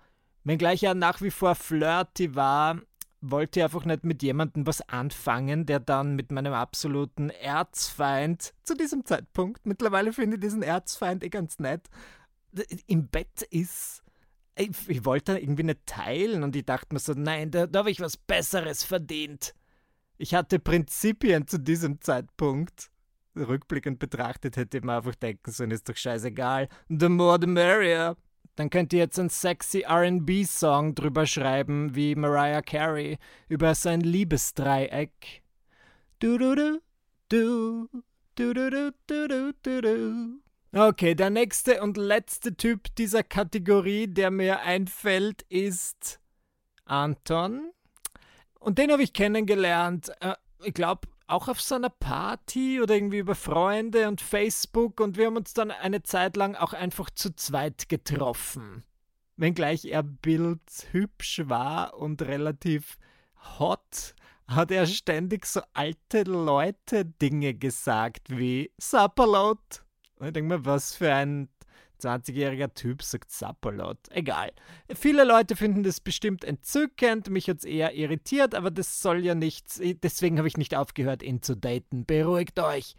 Wenngleich 0.49 0.83
er 0.83 0.95
nach 0.95 1.21
wie 1.21 1.31
vor 1.31 1.55
flirty 1.55 2.35
war, 2.35 2.81
wollte 3.21 3.63
einfach 3.63 3.85
nicht 3.85 4.05
mit 4.05 4.23
jemandem 4.23 4.67
was 4.67 4.81
anfangen, 4.89 5.67
der 5.67 5.79
dann 5.79 6.17
mit 6.17 6.33
meinem 6.33 6.55
absoluten 6.55 7.29
Erzfeind 7.29 8.55
zu 8.63 8.75
diesem 8.75 9.05
Zeitpunkt, 9.05 9.67
mittlerweile 9.67 10.11
finde 10.11 10.37
ich 10.37 10.41
diesen 10.41 10.63
Erzfeind 10.63 11.23
eh 11.23 11.29
ganz 11.29 11.59
nett, 11.59 11.91
im 12.87 13.09
Bett 13.09 13.43
ist. 13.51 14.03
Ich, 14.59 14.89
ich 14.89 15.05
wollte 15.05 15.39
irgendwie 15.39 15.63
nicht 15.63 15.87
teilen 15.87 16.43
und 16.43 16.57
ich 16.57 16.65
dachte 16.65 16.93
mir 16.93 16.99
so, 16.99 17.13
nein, 17.15 17.51
da, 17.51 17.67
da 17.67 17.79
habe 17.81 17.91
ich 17.91 18.01
was 18.01 18.17
Besseres 18.17 18.83
verdient. 18.83 19.55
Ich 20.17 20.35
hatte 20.35 20.59
Prinzipien 20.59 21.47
zu 21.47 21.59
diesem 21.59 22.01
Zeitpunkt. 22.01 22.91
Rückblickend 23.37 24.01
betrachtet 24.01 24.57
hätte 24.57 24.79
ich 24.79 24.85
mir 24.85 24.97
einfach 24.97 25.15
denken 25.15 25.53
sollen, 25.53 25.71
ist 25.71 25.89
doch 25.89 25.97
scheißegal. 25.97 26.69
The 26.89 27.09
more 27.09 27.39
the 27.41 27.47
merrier. 27.47 28.17
Dann 28.57 28.71
könnt 28.71 28.93
ihr 28.93 28.99
jetzt 28.99 29.21
einen 29.21 29.31
sexy 29.31 29.85
RB-Song 29.89 30.97
drüber 30.97 31.27
schreiben, 31.27 31.95
wie 31.95 32.17
Mariah 32.17 32.63
Carey, 32.63 33.19
über 33.49 33.77
sein 33.77 34.01
Liebesdreieck. 34.01 35.43
Du 36.19 36.37
du 36.37 36.57
du 36.57 36.81
du 37.29 37.89
du 38.35 38.55
du 38.55 38.71
du 38.71 38.93
du 39.07 39.53
du 39.63 39.81
du 39.83 40.48
Okay, 40.81 41.17
der 41.17 41.31
nächste 41.31 41.83
und 41.83 41.97
letzte 41.97 42.57
Typ 42.57 42.95
dieser 42.95 43.25
Kategorie, 43.25 44.07
der 44.07 44.31
mir 44.31 44.61
einfällt, 44.61 45.43
ist 45.49 46.21
Anton. 46.85 47.73
Und 48.61 48.79
den 48.79 48.93
habe 48.93 49.03
ich 49.03 49.13
kennengelernt, 49.13 50.13
äh, 50.21 50.37
ich 50.63 50.75
glaube, 50.75 51.09
auch 51.27 51.49
auf 51.49 51.61
so 51.61 51.75
einer 51.75 51.91
Party 51.91 52.81
oder 52.81 52.95
irgendwie 52.95 53.19
über 53.19 53.35
Freunde 53.35 54.07
und 54.07 54.21
Facebook 54.21 55.01
und 55.01 55.17
wir 55.17 55.27
haben 55.27 55.37
uns 55.37 55.53
dann 55.53 55.73
eine 55.73 56.05
Zeit 56.05 56.37
lang 56.37 56.55
auch 56.55 56.75
einfach 56.75 57.11
zu 57.11 57.35
zweit 57.35 57.89
getroffen. 57.89 58.85
Wenngleich 59.37 59.87
er 59.87 60.05
bildhübsch 60.05 61.43
war 61.47 61.95
und 61.95 62.23
relativ 62.23 62.99
hot, 63.59 64.15
hat 64.47 64.71
er 64.71 64.87
ständig 64.87 65.45
so 65.45 65.61
alte 65.75 66.23
Leute 66.23 67.05
Dinge 67.05 67.55
gesagt 67.55 68.31
wie 68.31 68.71
Sapperlot. 68.79 69.83
Und 70.19 70.27
ich 70.27 70.33
denke 70.33 70.59
mir, 70.59 70.65
was 70.65 70.95
für 70.95 71.13
ein 71.13 71.49
20-jähriger 72.01 72.73
Typ 72.75 73.03
sagt 73.03 73.31
Sapperlot. 73.31 73.99
Egal. 74.11 74.53
Viele 74.95 75.25
Leute 75.25 75.57
finden 75.57 75.83
das 75.83 76.01
bestimmt 76.01 76.45
entzückend, 76.45 77.29
mich 77.31 77.49
es 77.49 77.65
eher 77.65 77.95
irritiert, 77.95 78.55
aber 78.55 78.71
das 78.71 79.01
soll 79.03 79.25
ja 79.25 79.35
nichts. 79.35 79.81
Deswegen 80.03 80.39
habe 80.39 80.49
ich 80.49 80.57
nicht 80.57 80.77
aufgehört, 80.77 81.23
ihn 81.23 81.43
zu 81.43 81.57
daten. 81.57 82.05
Beruhigt 82.05 82.59
euch. 82.61 82.95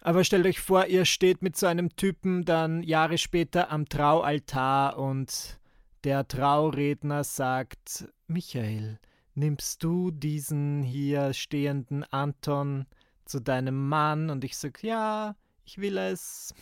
Aber 0.00 0.24
stellt 0.24 0.46
euch 0.46 0.60
vor, 0.60 0.86
ihr 0.86 1.04
steht 1.04 1.42
mit 1.42 1.56
so 1.56 1.66
einem 1.66 1.94
Typen 1.96 2.44
dann 2.44 2.82
Jahre 2.82 3.18
später 3.18 3.70
am 3.70 3.88
Traualtar 3.88 4.98
und 4.98 5.58
der 6.04 6.26
Trauredner 6.26 7.22
sagt: 7.24 8.08
Michael, 8.26 8.98
nimmst 9.34 9.82
du 9.84 10.10
diesen 10.10 10.82
hier 10.82 11.32
stehenden 11.32 12.04
Anton 12.04 12.86
zu 13.24 13.40
deinem 13.40 13.88
Mann? 13.88 14.28
Und 14.28 14.42
ich 14.42 14.56
sag: 14.56 14.82
Ja, 14.82 15.36
ich 15.64 15.78
will 15.78 15.98
es. 15.98 16.54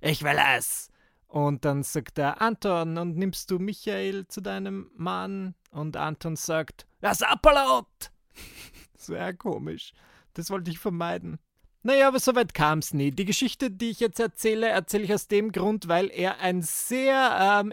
Ich 0.00 0.22
will 0.22 0.38
es. 0.56 0.88
Und 1.26 1.64
dann 1.64 1.84
sagt 1.84 2.18
er, 2.18 2.40
Anton, 2.40 2.98
und 2.98 3.16
nimmst 3.16 3.50
du 3.50 3.58
Michael 3.58 4.26
zu 4.26 4.40
deinem 4.40 4.90
Mann? 4.96 5.54
Und 5.70 5.96
Anton 5.96 6.36
sagt, 6.36 6.86
das 7.00 7.22
Apolot! 7.22 7.86
Sehr 8.96 9.34
komisch. 9.34 9.92
Das 10.34 10.50
wollte 10.50 10.70
ich 10.70 10.78
vermeiden. 10.78 11.38
Naja, 11.82 12.08
aber 12.08 12.20
soweit 12.20 12.52
kam 12.52 12.80
es 12.80 12.92
nie. 12.92 13.10
Die 13.10 13.24
Geschichte, 13.24 13.70
die 13.70 13.88
ich 13.90 14.00
jetzt 14.00 14.20
erzähle, 14.20 14.68
erzähle 14.68 15.04
ich 15.04 15.14
aus 15.14 15.28
dem 15.28 15.50
Grund, 15.50 15.88
weil 15.88 16.10
er 16.10 16.38
ein 16.40 16.60
sehr, 16.60 17.62
ähm, 17.64 17.72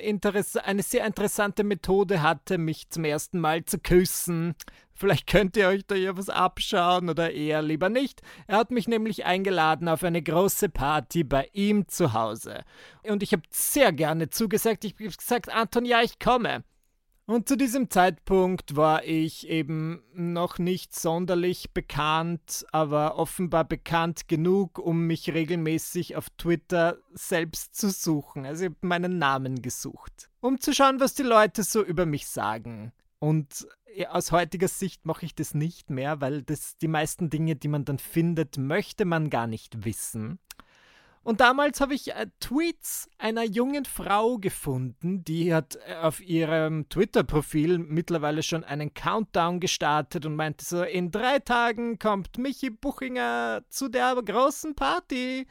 eine 0.63 0.83
sehr 0.83 1.05
interessante 1.05 1.65
Methode 1.65 2.21
hatte, 2.21 2.57
mich 2.57 2.89
zum 2.89 3.03
ersten 3.03 3.39
Mal 3.39 3.65
zu 3.65 3.79
küssen. 3.79 4.55
Vielleicht 4.97 5.27
könnt 5.27 5.55
ihr 5.57 5.67
euch 5.67 5.85
da 5.85 5.93
ja 5.93 6.17
was 6.17 6.27
abschauen 6.27 7.07
oder 7.07 7.31
eher 7.31 7.61
lieber 7.61 7.87
nicht. 7.87 8.23
Er 8.47 8.57
hat 8.57 8.71
mich 8.71 8.87
nämlich 8.87 9.25
eingeladen 9.25 9.87
auf 9.87 10.03
eine 10.03 10.23
große 10.23 10.69
Party 10.69 11.23
bei 11.23 11.47
ihm 11.53 11.87
zu 11.87 12.13
Hause. 12.13 12.63
Und 13.03 13.21
ich 13.21 13.31
habe 13.31 13.43
sehr 13.51 13.93
gerne 13.93 14.31
zugesagt. 14.31 14.83
Ich 14.85 14.93
habe 14.93 15.09
gesagt, 15.09 15.53
Anton, 15.53 15.85
ja, 15.85 16.01
ich 16.01 16.17
komme. 16.17 16.63
Und 17.27 17.47
zu 17.47 17.57
diesem 17.57 17.89
Zeitpunkt 17.91 18.75
war 18.77 19.03
ich 19.03 19.49
eben 19.49 20.01
noch 20.13 20.57
nicht 20.57 20.95
sonderlich 20.95 21.73
bekannt, 21.73 22.65
aber 22.71 23.19
offenbar 23.19 23.65
bekannt 23.65 24.27
genug, 24.27 24.79
um 24.79 25.05
mich 25.07 25.31
regelmäßig 25.31 26.15
auf 26.15 26.29
Twitter 26.37 26.97
selbst 27.13 27.75
zu 27.75 27.91
suchen. 27.91 28.45
Also 28.45 28.63
ich 28.63 28.69
habe 28.69 28.87
meinen 28.87 29.19
Namen 29.19 29.61
gesucht, 29.61 30.29
um 30.39 30.59
zu 30.59 30.73
schauen, 30.73 31.01
was 31.01 31.15
die 31.15 31.23
Leute 31.23 31.63
so 31.63 31.83
über 31.83 32.05
mich 32.05 32.27
sagen. 32.27 32.93
Und 33.19 33.67
aus 34.09 34.31
heutiger 34.31 34.67
Sicht 34.67 35.05
mache 35.05 35.25
ich 35.25 35.33
das 35.33 35.53
nicht 35.53 35.89
mehr, 35.89 36.21
weil 36.21 36.43
das 36.43 36.77
die 36.77 36.87
meisten 36.87 37.29
Dinge, 37.29 37.55
die 37.55 37.67
man 37.67 37.85
dann 37.85 37.99
findet, 37.99 38.57
möchte 38.57 39.05
man 39.05 39.29
gar 39.29 39.47
nicht 39.47 39.85
wissen. 39.85 40.39
Und 41.27 41.41
damals 41.41 41.81
habe 41.81 41.93
ich 41.93 42.13
äh, 42.13 42.27
Tweets 42.39 43.09
einer 43.17 43.43
jungen 43.43 43.83
Frau 43.83 44.37
gefunden, 44.37 45.25
die 45.25 45.53
hat 45.53 45.77
äh, 45.85 45.95
auf 45.95 46.21
ihrem 46.21 46.87
Twitter-Profil 46.87 47.79
mittlerweile 47.79 48.43
schon 48.43 48.63
einen 48.63 48.93
Countdown 48.93 49.59
gestartet 49.59 50.25
und 50.25 50.37
meinte 50.37 50.63
so, 50.63 50.83
in 50.83 51.11
drei 51.11 51.39
Tagen 51.39 51.99
kommt 51.99 52.37
Michi 52.37 52.69
Buchinger 52.69 53.63
zu 53.67 53.89
der 53.89 54.15
großen 54.15 54.73
Party. 54.73 55.47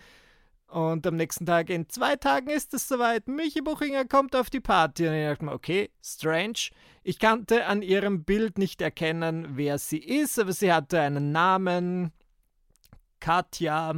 Und 0.69 1.07
am 1.07 1.17
nächsten 1.17 1.47
Tag, 1.47 1.71
in 1.71 1.89
zwei 1.89 2.17
Tagen 2.17 2.51
ist 2.51 2.75
es 2.75 2.89
soweit, 2.89 3.29
Michi 3.29 3.63
Buchinger 3.63 4.05
kommt 4.05 4.35
auf 4.35 4.51
die 4.51 4.61
Party. 4.61 5.07
Und 5.07 5.15
ich 5.15 5.27
dachte 5.27 5.45
mir, 5.45 5.53
okay, 5.53 5.91
strange. 6.03 6.71
Ich 7.03 7.21
konnte 7.21 7.67
an 7.67 7.83
ihrem 7.83 8.25
Bild 8.25 8.59
nicht 8.59 8.83
erkennen, 8.83 9.57
wer 9.57 9.79
sie 9.79 9.99
ist, 9.99 10.39
aber 10.41 10.53
sie 10.53 10.73
hatte 10.73 11.01
einen 11.01 11.31
Namen, 11.31 12.13
Katja. 13.21 13.95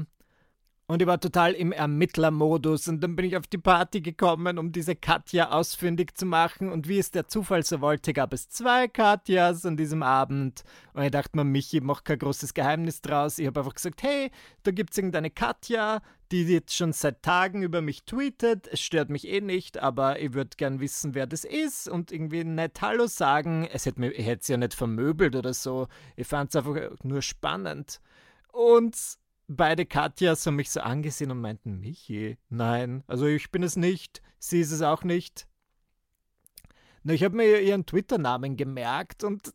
Und 0.91 1.03
ich 1.03 1.07
war 1.07 1.21
total 1.21 1.53
im 1.53 1.71
Ermittlermodus 1.71 2.89
und 2.89 3.03
dann 3.03 3.15
bin 3.15 3.27
ich 3.27 3.37
auf 3.37 3.47
die 3.47 3.59
Party 3.59 4.01
gekommen, 4.01 4.57
um 4.57 4.73
diese 4.73 4.97
Katja 4.97 5.51
ausfindig 5.51 6.17
zu 6.17 6.25
machen. 6.25 6.73
Und 6.73 6.89
wie 6.89 6.99
es 6.99 7.11
der 7.11 7.29
Zufall 7.29 7.63
so 7.63 7.83
wollte, 7.83 8.15
gab 8.15 8.33
es 8.33 8.49
zwei 8.49 8.89
Katjas 8.89 9.67
an 9.67 9.77
diesem 9.77 10.03
Abend. 10.03 10.65
Und 10.95 11.03
ich 11.03 11.11
dachte 11.11 11.37
mir, 11.37 11.45
Michi 11.45 11.83
macht 11.83 12.07
kein 12.07 12.19
großes 12.19 12.55
Geheimnis 12.55 13.03
draus. 13.03 13.39
Ich 13.39 13.47
habe 13.47 13.61
einfach 13.61 13.75
gesagt, 13.75 14.03
hey, 14.03 14.31
da 14.63 14.71
gibt 14.71 14.93
es 14.93 14.97
irgendeine 14.97 15.29
Katja, 15.29 16.01
die 16.33 16.45
jetzt 16.45 16.75
schon 16.75 16.95
seit 16.95 17.23
Tagen 17.23 17.63
über 17.63 17.83
mich 17.83 18.05
tweetet. 18.05 18.67
Es 18.67 18.81
stört 18.81 19.11
mich 19.11 19.29
eh 19.29 19.43
nicht, 19.43 19.77
aber 19.77 20.19
ich 20.21 20.33
würde 20.33 20.57
gern 20.57 20.81
wissen, 20.81 21.15
wer 21.15 21.27
das 21.27 21.45
ist 21.45 21.87
und 21.91 22.13
irgendwie 22.13 22.45
nett 22.45 22.81
Hallo 22.81 23.09
sagen. 23.09 23.69
Es 23.71 23.85
hätte 23.85 24.01
mir, 24.01 24.13
ich 24.13 24.25
hätte 24.25 24.41
es 24.41 24.49
ja 24.49 24.57
nicht 24.57 24.73
vermöbelt 24.73 25.37
oder 25.37 25.53
so. 25.53 25.87
Ich 26.17 26.27
fand 26.27 26.49
es 26.49 26.57
einfach 26.57 26.77
nur 27.03 27.21
spannend. 27.21 28.01
Und 28.53 28.97
beide 29.49 29.87
Katjas 29.87 30.47
haben 30.47 30.57
mich 30.57 30.71
so 30.71 30.81
angesehen 30.81 31.31
und 31.31 31.41
meinten, 31.41 31.81
Michi, 31.81 32.39
nein, 32.51 33.03
also 33.07 33.27
ich 33.27 33.51
bin 33.51 33.63
es 33.63 33.77
nicht, 33.77 34.23
sie 34.39 34.61
ist 34.61 34.71
es 34.71 34.83
auch 34.83 35.03
nicht. 35.03 35.49
Na, 37.05 37.15
ich 37.15 37.25
habe 37.25 37.37
mir 37.37 37.61
ihren 37.61 37.87
Twitter-Namen 37.87 38.57
gemerkt 38.57 39.25
und 39.25 39.55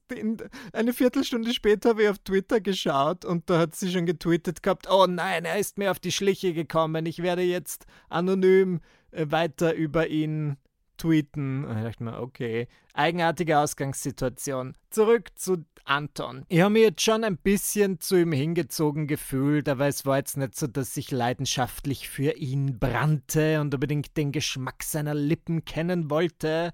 eine 0.72 0.94
Viertelstunde 0.94 1.54
später 1.54 1.90
habe 1.90 2.04
ich 2.04 2.10
auf 2.10 2.20
Twitter 2.20 2.62
geschaut 2.62 3.26
und 3.26 3.50
da 3.50 3.60
hat 3.60 3.76
sie 3.76 3.92
schon 3.92 4.06
getweetet 4.06 4.64
gehabt, 4.64 4.90
oh 4.90 5.06
nein, 5.08 5.46
er 5.46 5.60
ist 5.60 5.78
mir 5.78 5.92
auf 5.92 6.00
die 6.00 6.12
Schliche 6.12 6.54
gekommen, 6.54 7.06
ich 7.06 7.22
werde 7.22 7.44
jetzt 7.44 7.86
anonym 8.10 8.80
äh, 9.12 9.28
weiter 9.30 9.76
über 9.76 10.08
ihn 10.08 10.58
tweeten. 10.98 11.66
Und 11.66 11.78
ich 11.78 11.84
dachte 11.84 12.04
mir, 12.04 12.20
okay, 12.20 12.68
eigenartige 12.94 13.60
Ausgangssituation. 13.60 14.76
Zurück 14.90 15.30
zu 15.36 15.66
Anton. 15.86 16.46
Ich 16.48 16.62
habe 16.62 16.72
mich 16.72 16.84
jetzt 16.84 17.02
schon 17.02 17.24
ein 17.24 17.38
bisschen 17.38 18.00
zu 18.00 18.16
ihm 18.16 18.32
hingezogen 18.32 19.08
gefühlt, 19.08 19.68
aber 19.68 19.88
es 19.88 20.06
war 20.06 20.18
jetzt 20.18 20.38
nicht 20.38 20.56
so, 20.56 20.68
dass 20.68 20.96
ich 20.96 21.12
leidenschaftlich 21.12 22.10
für 22.10 22.32
ihn 22.38 22.80
brannte 22.80 23.60
und 23.60 23.74
unbedingt 23.74 24.16
den 24.16 24.32
Geschmack 24.32 24.84
seiner 24.84 25.14
Lippen 25.14 25.66
kennen 25.66 26.10
wollte. 26.10 26.72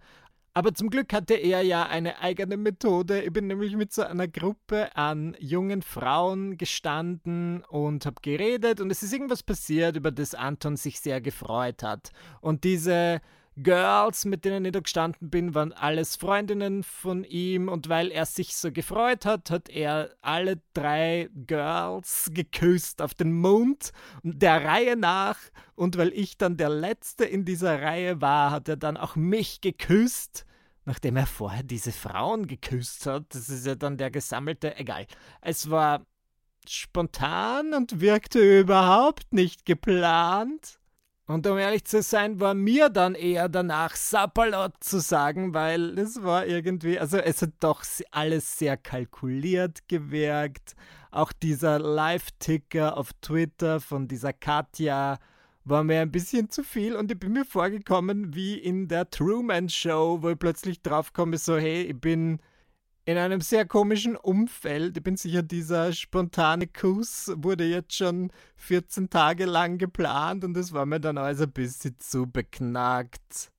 Aber 0.54 0.74
zum 0.74 0.90
Glück 0.90 1.14
hatte 1.14 1.36
er 1.36 1.62
ja 1.62 1.86
eine 1.86 2.20
eigene 2.20 2.58
Methode. 2.58 3.22
Ich 3.22 3.32
bin 3.32 3.48
nämlich 3.48 3.76
mit 3.76 3.94
so 3.94 4.02
einer 4.02 4.28
Gruppe 4.28 4.96
an 4.96 5.38
jungen 5.40 5.82
Frauen 5.82 6.58
gestanden 6.58 7.64
und 7.70 8.06
habe 8.06 8.18
geredet 8.22 8.82
und 8.82 8.92
es 8.92 9.04
ist 9.04 9.14
irgendwas 9.14 9.44
passiert, 9.44 9.96
über 9.96 10.12
das 10.12 10.36
Anton 10.36 10.76
sich 10.76 11.00
sehr 11.00 11.22
gefreut 11.22 11.84
hat. 11.84 12.12
Und 12.42 12.64
diese 12.64 13.22
Girls, 13.63 14.26
mit 14.26 14.45
denen 14.45 14.65
ich 14.65 14.72
da 14.72 14.80
gestanden 14.80 15.30
bin, 15.30 15.54
waren 15.54 15.74
alles 15.74 16.15
Freundinnen 16.15 16.84
von 16.84 17.24
ihm 17.24 17.67
und 17.67 17.89
weil 17.89 18.12
er 18.12 18.26
sich 18.26 18.56
so 18.56 18.72
gefreut 18.72 19.26
hat, 19.26 19.52
hat 19.52 19.69
er 19.69 20.15
alle 20.22 20.62
drei 20.74 21.30
Girls 21.34 22.30
geküsst 22.34 23.02
auf 23.02 23.13
den 23.13 23.34
Mund 23.34 23.91
der 24.24 24.63
Reihe 24.63 24.95
nach 24.95 25.38
und 25.76 25.98
weil 25.98 26.13
ich 26.13 26.38
dann 26.38 26.58
der 26.58 26.69
Letzte 26.69 27.26
in 27.26 27.45
dieser 27.45 27.82
Reihe 27.82 28.22
war, 28.22 28.52
hat 28.52 28.69
er 28.69 28.78
dann 28.78 28.98
auch 28.98 29.15
mich 29.15 29.62
geküsst, 29.62 30.45
nachdem 30.86 31.17
er 31.17 31.28
vorher 31.28 31.63
diese 31.63 31.91
Frauen 31.91 32.48
geküsst 32.48 33.06
hat. 33.06 33.26
Das 33.30 33.50
ist 33.50 33.65
ja 33.65 33.76
dann 33.76 33.98
der 33.98 34.12
gesammelte, 34.12 34.78
egal. 34.78 35.06
Es 35.41 35.69
war 35.69 36.06
spontan 36.67 37.74
und 37.74 38.00
wirkte 38.00 38.60
überhaupt 38.60 39.34
nicht 39.34 39.65
geplant. 39.65 40.79
Und 41.30 41.46
um 41.46 41.60
ehrlich 41.60 41.86
zu 41.86 42.02
sein, 42.02 42.39
war 42.39 42.56
mir 42.56 42.89
dann 42.89 43.13
eher 43.13 43.50
danach 43.50 43.96
Sapperlot 43.96 44.74
zu 44.80 45.00
sagen, 45.00 45.54
weil 45.54 46.00
es 46.00 46.24
war 46.24 46.48
irgendwie, 46.48 46.98
also 46.98 47.20
es 47.20 47.44
hat 47.44 47.52
doch 47.60 47.84
alles 48.10 48.58
sehr 48.58 48.78
kalkuliert 48.78 49.88
gewirkt. 49.88 50.76
Auch 51.12 51.32
dieser 51.32 51.78
Live-Ticker 51.78 52.98
auf 52.98 53.12
Twitter 53.22 53.80
von 53.80 54.08
dieser 54.08 54.34
Katja 54.34 55.20
war 55.65 55.84
mir 55.84 56.02
ein 56.02 56.12
bisschen 56.12 56.50
zu 56.50 56.63
viel 56.63 56.96
und 56.96 57.12
ich 57.12 57.20
bin 57.20 57.34
mir 57.34 57.46
vorgekommen 57.46 58.34
wie 58.34 58.58
in 58.58 58.88
der 58.88 59.08
Truman 59.12 59.70
Show, 59.70 60.24
wo 60.24 60.30
ich 60.30 60.39
plötzlich 60.39 60.82
draufkomme, 60.82 61.38
so 61.38 61.58
hey, 61.58 61.84
ich 61.84 62.02
bin 62.02 62.39
in 63.10 63.17
einem 63.17 63.41
sehr 63.41 63.65
komischen 63.65 64.15
Umfeld. 64.15 64.95
Ich 64.95 65.02
bin 65.02 65.17
sicher, 65.17 65.41
dieser 65.41 65.93
spontane 65.93 66.67
Kuss 66.67 67.32
wurde 67.38 67.65
jetzt 67.65 67.95
schon 67.95 68.32
14 68.58 69.10
Tage 69.10 69.45
lang 69.45 69.80
geplant 69.80 70.43
und 70.43 70.56
es 70.56 70.74
war 70.74 70.86
mir 70.86 71.00
dann 71.00 71.17
alles 71.17 71.41
ein 71.41 71.52
bisschen 71.52 71.95
zu 71.98 72.28
beknackt 72.28 73.52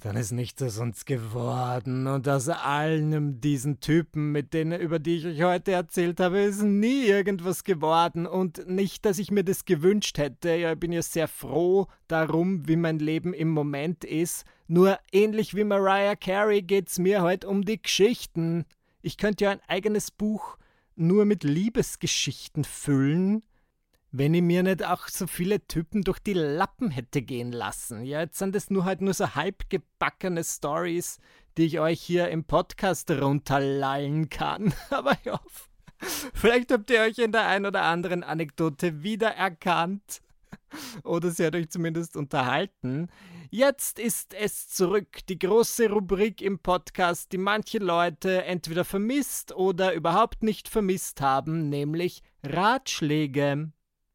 dann 0.00 0.16
ist 0.16 0.32
nichts 0.32 0.62
aus 0.62 0.78
uns 0.78 1.04
geworden. 1.04 2.06
Und 2.06 2.28
aus 2.28 2.48
allen 2.48 3.40
diesen 3.40 3.80
Typen, 3.80 4.32
mit 4.32 4.54
denen, 4.54 4.80
über 4.80 4.98
die 4.98 5.16
ich 5.16 5.26
euch 5.26 5.42
heute 5.42 5.72
erzählt 5.72 6.20
habe, 6.20 6.40
ist 6.40 6.62
nie 6.62 7.04
irgendwas 7.04 7.64
geworden. 7.64 8.26
Und 8.26 8.66
nicht, 8.66 9.04
dass 9.04 9.18
ich 9.18 9.30
mir 9.30 9.44
das 9.44 9.64
gewünscht 9.66 10.18
hätte. 10.18 10.54
Ja, 10.54 10.72
ich 10.72 10.80
bin 10.80 10.92
ja 10.92 11.02
sehr 11.02 11.28
froh 11.28 11.86
darum, 12.08 12.66
wie 12.66 12.76
mein 12.76 12.98
Leben 12.98 13.34
im 13.34 13.50
Moment 13.50 14.04
ist. 14.04 14.44
Nur 14.72 14.98
ähnlich 15.10 15.54
wie 15.56 15.64
Mariah 15.64 16.14
Carey 16.14 16.62
geht's 16.62 16.98
mir 16.98 17.22
heute 17.22 17.48
um 17.48 17.64
die 17.64 17.82
Geschichten. 17.82 18.66
Ich 19.02 19.16
könnte 19.16 19.44
ja 19.44 19.50
ein 19.50 19.60
eigenes 19.66 20.10
Buch 20.10 20.58
nur 20.94 21.24
mit 21.24 21.42
Liebesgeschichten 21.42 22.64
füllen 22.64 23.42
wenn 24.12 24.34
ich 24.34 24.42
mir 24.42 24.62
nicht 24.62 24.84
auch 24.84 25.08
so 25.08 25.26
viele 25.26 25.66
Typen 25.66 26.02
durch 26.02 26.18
die 26.18 26.32
Lappen 26.32 26.90
hätte 26.90 27.22
gehen 27.22 27.52
lassen. 27.52 28.04
Ja, 28.04 28.20
jetzt 28.20 28.38
sind 28.38 28.56
es 28.56 28.70
nur 28.70 28.84
halt 28.84 29.00
nur 29.00 29.14
so 29.14 29.34
halbgebackene 29.34 30.42
Stories, 30.42 31.18
die 31.56 31.66
ich 31.66 31.80
euch 31.80 32.00
hier 32.00 32.28
im 32.28 32.44
Podcast 32.44 33.10
runterlallen 33.10 34.28
kann. 34.28 34.74
Aber 34.90 35.12
ich 35.24 35.30
hoffe, 35.30 35.68
vielleicht 36.34 36.72
habt 36.72 36.90
ihr 36.90 37.00
euch 37.00 37.18
in 37.18 37.32
der 37.32 37.46
ein 37.46 37.66
oder 37.66 37.82
anderen 37.82 38.24
Anekdote 38.24 39.02
wiedererkannt. 39.02 40.22
Oder 41.04 41.30
sie 41.30 41.46
hat 41.46 41.54
euch 41.54 41.68
zumindest 41.70 42.16
unterhalten. 42.16 43.08
Jetzt 43.52 43.98
ist 43.98 44.32
es 44.32 44.68
zurück, 44.68 45.26
die 45.28 45.36
große 45.36 45.90
Rubrik 45.90 46.40
im 46.40 46.60
Podcast, 46.60 47.32
die 47.32 47.38
manche 47.38 47.78
Leute 47.78 48.44
entweder 48.44 48.84
vermisst 48.84 49.50
oder 49.50 49.92
überhaupt 49.92 50.44
nicht 50.44 50.68
vermisst 50.68 51.20
haben, 51.20 51.68
nämlich 51.68 52.22
Ratschläge. 52.44 53.72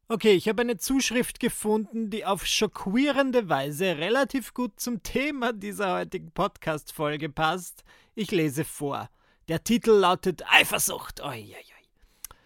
Okay, 0.08 0.32
ich 0.32 0.48
habe 0.48 0.62
eine 0.62 0.78
Zuschrift 0.78 1.38
gefunden, 1.38 2.08
die 2.08 2.24
auf 2.24 2.46
schockierende 2.46 3.50
Weise 3.50 3.98
relativ 3.98 4.54
gut 4.54 4.80
zum 4.80 5.02
Thema 5.02 5.52
dieser 5.52 5.92
heutigen 5.98 6.32
Podcast-Folge 6.32 7.28
passt. 7.28 7.84
Ich 8.14 8.30
lese 8.30 8.64
vor. 8.64 9.10
Der 9.48 9.62
Titel 9.62 9.90
lautet 9.90 10.50
Eifersucht. 10.50 11.20
Oi, 11.20 11.28
oi, 11.28 11.56
oi. 11.56 12.36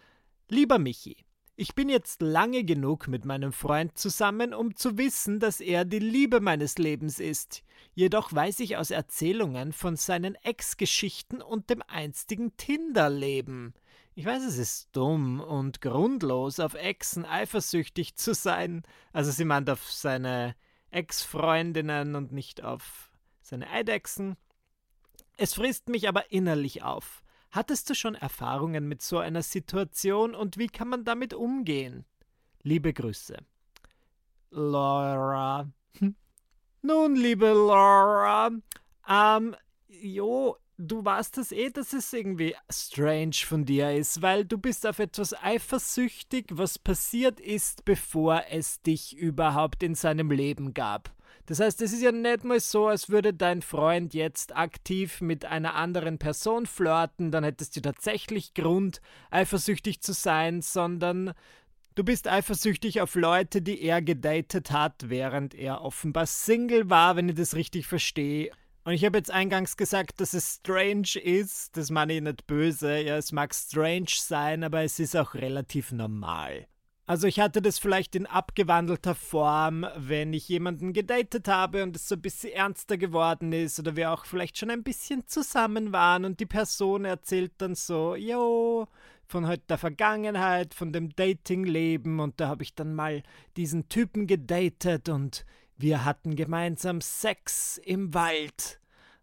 Lieber 0.49 0.77
Michi, 0.77 1.15
ich 1.61 1.75
bin 1.75 1.89
jetzt 1.89 2.23
lange 2.23 2.63
genug 2.63 3.07
mit 3.07 3.23
meinem 3.23 3.53
Freund 3.53 3.95
zusammen, 3.95 4.51
um 4.51 4.75
zu 4.75 4.97
wissen, 4.97 5.39
dass 5.39 5.59
er 5.59 5.85
die 5.85 5.99
Liebe 5.99 6.39
meines 6.39 6.79
Lebens 6.79 7.19
ist. 7.19 7.61
Jedoch 7.93 8.33
weiß 8.33 8.61
ich 8.61 8.77
aus 8.77 8.89
Erzählungen 8.89 9.71
von 9.71 9.95
seinen 9.95 10.33
Ex-Geschichten 10.33 11.39
und 11.39 11.69
dem 11.69 11.83
einstigen 11.87 12.57
Tinder-Leben. 12.57 13.75
Ich 14.15 14.25
weiß, 14.25 14.41
es 14.41 14.57
ist 14.57 14.89
dumm 14.93 15.39
und 15.39 15.81
grundlos, 15.81 16.59
auf 16.59 16.73
Exen 16.73 17.25
eifersüchtig 17.25 18.15
zu 18.15 18.33
sein. 18.33 18.81
Also 19.13 19.29
sie 19.29 19.45
meint 19.45 19.69
auf 19.69 19.91
seine 19.91 20.55
Ex-Freundinnen 20.89 22.15
und 22.15 22.31
nicht 22.31 22.63
auf 22.63 23.11
seine 23.39 23.69
Eidechsen. 23.69 24.35
Es 25.37 25.53
frisst 25.53 25.89
mich 25.89 26.09
aber 26.09 26.31
innerlich 26.31 26.81
auf. 26.81 27.20
Hattest 27.51 27.89
du 27.89 27.95
schon 27.95 28.15
Erfahrungen 28.15 28.87
mit 28.87 29.01
so 29.01 29.17
einer 29.17 29.43
Situation 29.43 30.35
und 30.35 30.57
wie 30.57 30.67
kann 30.67 30.87
man 30.87 31.03
damit 31.03 31.33
umgehen? 31.33 32.05
Liebe 32.63 32.93
Grüße. 32.93 33.37
Laura. 34.51 35.69
Nun, 36.81 37.15
liebe 37.15 37.47
Laura, 37.47 38.49
ähm, 39.07 39.55
jo, 39.87 40.57
du 40.77 41.03
weißt 41.05 41.37
das 41.37 41.51
eh, 41.51 41.69
dass 41.69 41.93
es 41.93 42.11
irgendwie 42.13 42.55
strange 42.69 43.35
von 43.45 43.65
dir 43.65 43.91
ist, 43.91 44.21
weil 44.21 44.45
du 44.45 44.57
bist 44.57 44.87
auf 44.87 44.99
etwas 44.99 45.33
eifersüchtig, 45.33 46.45
was 46.51 46.79
passiert 46.79 47.39
ist, 47.39 47.85
bevor 47.85 48.43
es 48.49 48.81
dich 48.81 49.15
überhaupt 49.15 49.83
in 49.83 49.95
seinem 49.95 50.31
Leben 50.31 50.73
gab. 50.73 51.13
Das 51.45 51.59
heißt, 51.59 51.81
es 51.81 51.93
ist 51.93 52.01
ja 52.01 52.11
nicht 52.11 52.43
mal 52.43 52.59
so, 52.59 52.87
als 52.87 53.09
würde 53.09 53.33
dein 53.33 53.61
Freund 53.61 54.13
jetzt 54.13 54.55
aktiv 54.55 55.21
mit 55.21 55.45
einer 55.45 55.75
anderen 55.75 56.17
Person 56.17 56.65
flirten, 56.65 57.31
dann 57.31 57.43
hättest 57.43 57.75
du 57.75 57.81
tatsächlich 57.81 58.53
Grund, 58.53 59.01
eifersüchtig 59.31 60.01
zu 60.01 60.13
sein, 60.13 60.61
sondern 60.61 61.33
du 61.95 62.03
bist 62.03 62.27
eifersüchtig 62.27 63.01
auf 63.01 63.15
Leute, 63.15 63.61
die 63.61 63.81
er 63.81 64.01
gedatet 64.01 64.71
hat, 64.71 65.09
während 65.09 65.53
er 65.55 65.81
offenbar 65.81 66.25
Single 66.25 66.89
war, 66.89 67.15
wenn 67.15 67.29
ich 67.29 67.35
das 67.35 67.55
richtig 67.55 67.87
verstehe. 67.87 68.51
Und 68.83 68.93
ich 68.93 69.05
habe 69.05 69.17
jetzt 69.17 69.29
eingangs 69.29 69.77
gesagt, 69.77 70.21
dass 70.21 70.33
es 70.33 70.55
strange 70.55 71.19
ist. 71.21 71.77
Das 71.77 71.91
meine 71.91 72.13
ich 72.13 72.21
nicht 72.21 72.47
böse. 72.47 72.99
Ja, 72.99 73.17
es 73.17 73.31
mag 73.31 73.53
strange 73.53 74.09
sein, 74.09 74.63
aber 74.63 74.81
es 74.81 74.99
ist 74.99 75.15
auch 75.15 75.35
relativ 75.35 75.91
normal. 75.91 76.67
Also 77.07 77.27
ich 77.27 77.39
hatte 77.39 77.61
das 77.61 77.79
vielleicht 77.79 78.15
in 78.15 78.25
abgewandelter 78.25 79.15
Form, 79.15 79.85
wenn 79.97 80.33
ich 80.33 80.47
jemanden 80.47 80.93
gedatet 80.93 81.47
habe 81.47 81.83
und 81.83 81.95
es 81.95 82.07
so 82.07 82.15
ein 82.15 82.21
bisschen 82.21 82.53
ernster 82.53 82.97
geworden 82.97 83.51
ist 83.51 83.79
oder 83.79 83.95
wir 83.95 84.11
auch 84.11 84.25
vielleicht 84.25 84.57
schon 84.57 84.69
ein 84.69 84.83
bisschen 84.83 85.27
zusammen 85.27 85.91
waren 85.91 86.25
und 86.25 86.39
die 86.39 86.45
Person 86.45 87.05
erzählt 87.05 87.53
dann 87.57 87.75
so, 87.75 88.15
jo, 88.15 88.87
von 89.25 89.47
heute 89.47 89.63
der 89.67 89.77
Vergangenheit, 89.77 90.73
von 90.73 90.93
dem 90.93 91.15
Datingleben 91.15 92.19
und 92.19 92.39
da 92.39 92.47
habe 92.47 92.63
ich 92.63 92.75
dann 92.75 92.93
mal 92.93 93.23
diesen 93.57 93.89
Typen 93.89 94.27
gedatet 94.27 95.09
und 95.09 95.45
wir 95.77 96.05
hatten 96.05 96.35
gemeinsam 96.35 97.01
Sex 97.01 97.79
im 97.83 98.13
Wald. 98.13 98.79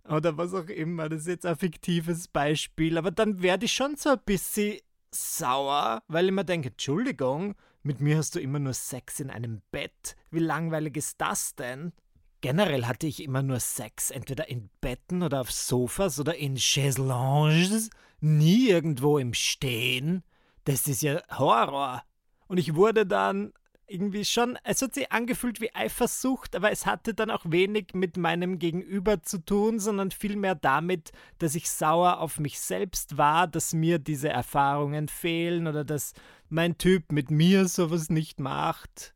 Oder 0.08 0.36
was 0.36 0.54
auch 0.54 0.68
immer, 0.68 1.08
das 1.08 1.20
ist 1.20 1.28
jetzt 1.28 1.46
ein 1.46 1.56
fiktives 1.56 2.28
Beispiel. 2.28 2.98
Aber 2.98 3.10
dann 3.10 3.42
werde 3.42 3.66
ich 3.66 3.72
schon 3.72 3.96
so 3.96 4.10
ein 4.10 4.20
bisschen 4.24 4.78
sauer, 5.10 6.02
weil 6.08 6.26
ich 6.26 6.32
mir 6.32 6.44
denke, 6.44 6.70
Entschuldigung, 6.70 7.54
mit 7.88 8.03
mir 8.03 8.18
hast 8.18 8.35
du 8.35 8.38
immer 8.38 8.59
nur 8.59 8.74
Sex 8.74 9.18
in 9.18 9.31
einem 9.31 9.62
Bett. 9.70 10.14
Wie 10.31 10.40
langweilig 10.40 10.98
ist 10.98 11.18
das 11.22 11.55
denn? 11.55 11.94
Generell 12.42 12.85
hatte 12.85 13.07
ich 13.07 13.22
immer 13.22 13.42
nur 13.42 13.61
Sex, 13.61 14.11
entweder 14.11 14.51
in 14.51 14.68
Betten 14.83 15.22
oder 15.22 15.40
auf 15.40 15.51
Sofas 15.51 16.20
oder 16.20 16.37
in 16.37 16.57
Chaiselonges, 16.57 17.88
nie 18.20 18.68
irgendwo 18.68 19.16
im 19.16 19.33
Stehen. 19.33 20.22
Das 20.64 20.87
ist 20.87 21.01
ja 21.01 21.22
Horror. 21.31 22.03
Und 22.46 22.59
ich 22.59 22.74
wurde 22.74 23.07
dann 23.07 23.55
irgendwie 23.88 24.24
schon, 24.24 24.59
es 24.64 24.83
hat 24.83 24.94
sich 24.94 25.11
angefühlt 25.11 25.61
wie 25.61 25.74
Eifersucht, 25.74 26.55
aber 26.55 26.70
es 26.70 26.87
hatte 26.87 27.14
dann 27.14 27.31
auch 27.31 27.44
wenig 27.46 27.94
mit 27.94 28.16
meinem 28.16 28.59
Gegenüber 28.59 29.22
zu 29.22 29.38
tun, 29.38 29.81
sondern 29.81 30.11
vielmehr 30.11 30.55
damit, 30.55 31.12
dass 31.38 31.55
ich 31.55 31.70
sauer 31.70 32.20
auf 32.20 32.38
mich 32.38 32.61
selbst 32.61 33.16
war, 33.16 33.46
dass 33.46 33.72
mir 33.72 33.98
diese 33.98 34.29
Erfahrungen 34.29 35.09
fehlen 35.09 35.66
oder 35.66 35.85
dass 35.85 36.12
mein 36.48 36.79
Typ 36.79 37.12
mit 37.12 37.31
mir 37.31 37.66
sowas 37.66 38.11
nicht 38.11 38.40
macht. 38.40 39.14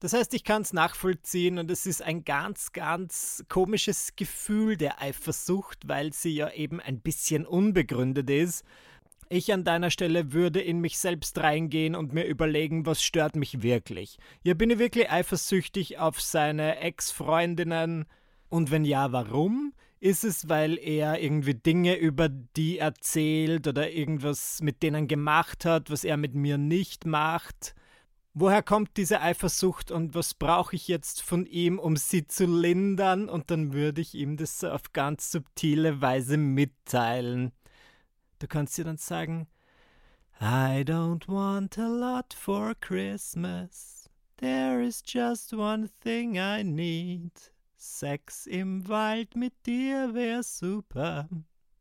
Das 0.00 0.12
heißt, 0.12 0.32
ich 0.34 0.44
kann 0.44 0.62
es 0.62 0.72
nachvollziehen 0.72 1.58
und 1.58 1.70
es 1.70 1.84
ist 1.84 2.02
ein 2.02 2.24
ganz, 2.24 2.72
ganz 2.72 3.44
komisches 3.48 4.14
Gefühl 4.14 4.76
der 4.76 5.02
Eifersucht, 5.02 5.88
weil 5.88 6.12
sie 6.12 6.30
ja 6.30 6.52
eben 6.52 6.80
ein 6.80 7.00
bisschen 7.00 7.44
unbegründet 7.44 8.30
ist 8.30 8.64
ich 9.30 9.52
an 9.52 9.64
deiner 9.64 9.90
Stelle 9.90 10.32
würde 10.32 10.60
in 10.60 10.80
mich 10.80 10.98
selbst 10.98 11.38
reingehen 11.38 11.94
und 11.94 12.12
mir 12.12 12.24
überlegen, 12.24 12.86
was 12.86 13.02
stört 13.02 13.36
mich 13.36 13.62
wirklich. 13.62 14.18
Ja, 14.42 14.54
bin 14.54 14.70
ich 14.70 14.78
wirklich 14.78 15.10
eifersüchtig 15.10 15.98
auf 15.98 16.20
seine 16.20 16.78
Ex-Freundinnen? 16.78 18.06
Und 18.48 18.70
wenn 18.70 18.84
ja, 18.84 19.12
warum? 19.12 19.72
Ist 20.00 20.24
es, 20.24 20.48
weil 20.48 20.78
er 20.78 21.20
irgendwie 21.20 21.54
Dinge 21.54 21.96
über 21.96 22.28
die 22.28 22.78
erzählt 22.78 23.66
oder 23.66 23.90
irgendwas 23.90 24.60
mit 24.62 24.82
denen 24.82 25.08
gemacht 25.08 25.64
hat, 25.64 25.90
was 25.90 26.04
er 26.04 26.16
mit 26.16 26.34
mir 26.34 26.56
nicht 26.56 27.04
macht? 27.04 27.74
Woher 28.32 28.62
kommt 28.62 28.96
diese 28.96 29.20
Eifersucht 29.20 29.90
und 29.90 30.14
was 30.14 30.34
brauche 30.34 30.76
ich 30.76 30.86
jetzt 30.86 31.22
von 31.22 31.44
ihm, 31.44 31.80
um 31.80 31.96
sie 31.96 32.28
zu 32.28 32.46
lindern? 32.46 33.28
Und 33.28 33.50
dann 33.50 33.72
würde 33.72 34.00
ich 34.00 34.14
ihm 34.14 34.36
das 34.36 34.62
auf 34.62 34.92
ganz 34.92 35.32
subtile 35.32 36.00
Weise 36.00 36.36
mitteilen. 36.36 37.50
Du 38.38 38.46
kannst 38.46 38.78
dir 38.78 38.84
dann 38.84 38.98
sagen, 38.98 39.48
I 40.40 40.84
don't 40.84 41.26
want 41.26 41.78
a 41.78 41.88
lot 41.88 42.32
for 42.32 42.74
Christmas. 42.80 44.08
There 44.36 44.80
is 44.80 45.02
just 45.04 45.52
one 45.52 45.90
thing 46.00 46.36
I 46.36 46.62
need. 46.62 47.32
Sex 47.76 48.46
im 48.46 48.86
Wald 48.88 49.34
mit 49.34 49.54
dir 49.66 50.14
wär 50.14 50.44
super. 50.44 51.28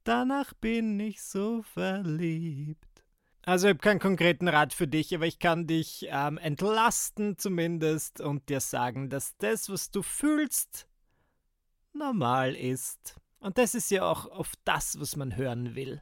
Danach 0.04 0.54
bin 0.56 1.00
ich 1.00 1.22
so 1.22 1.62
verliebt. 1.62 3.04
Also 3.43 3.67
ich 3.67 3.74
habe 3.74 3.80
keinen 3.80 4.00
konkreten 4.00 4.48
Rat 4.48 4.74
für 4.74 4.88
dich, 4.88 5.13
aber 5.13 5.28
ich 5.28 5.38
kann 5.38 5.67
dich 5.67 6.08
ähm, 6.10 6.38
entlasten 6.38 7.38
zumindest 7.38 8.20
und 8.20 8.50
dir 8.50 8.60
sagen, 8.60 9.10
dass 9.10 9.38
das, 9.38 9.70
was 9.70 9.91
du 9.91 10.02
fühlst, 10.02 10.88
normal 11.93 12.56
ist. 12.56 13.15
Und 13.39 13.58
das 13.58 13.76
ist 13.76 13.91
ja 13.91 14.04
auch 14.04 14.26
oft 14.26 14.60
das, 14.65 15.00
was 15.00 15.15
man 15.15 15.36
hören 15.36 15.76
will. 15.76 16.02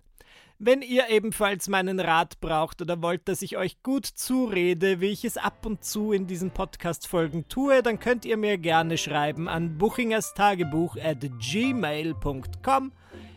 Wenn 0.57 0.81
ihr 0.81 1.09
ebenfalls 1.09 1.67
meinen 1.67 1.99
Rat 1.99 2.39
braucht 2.39 2.81
oder 2.81 3.01
wollt, 3.01 3.27
dass 3.27 3.41
ich 3.41 3.57
euch 3.57 3.83
gut 3.83 4.05
zurede, 4.05 5.01
wie 5.01 5.07
ich 5.07 5.25
es 5.25 5.35
ab 5.35 5.65
und 5.65 5.83
zu 5.83 6.13
in 6.13 6.27
diesen 6.27 6.51
Podcast-Folgen 6.51 7.49
tue, 7.49 7.83
dann 7.83 7.99
könnt 7.99 8.23
ihr 8.23 8.37
mir 8.37 8.57
gerne 8.57 8.97
schreiben 8.97 9.49
an 9.49 9.77
buchingerstagebuch 9.77 10.95
at 10.95 11.29
gmail.com. 11.39 12.93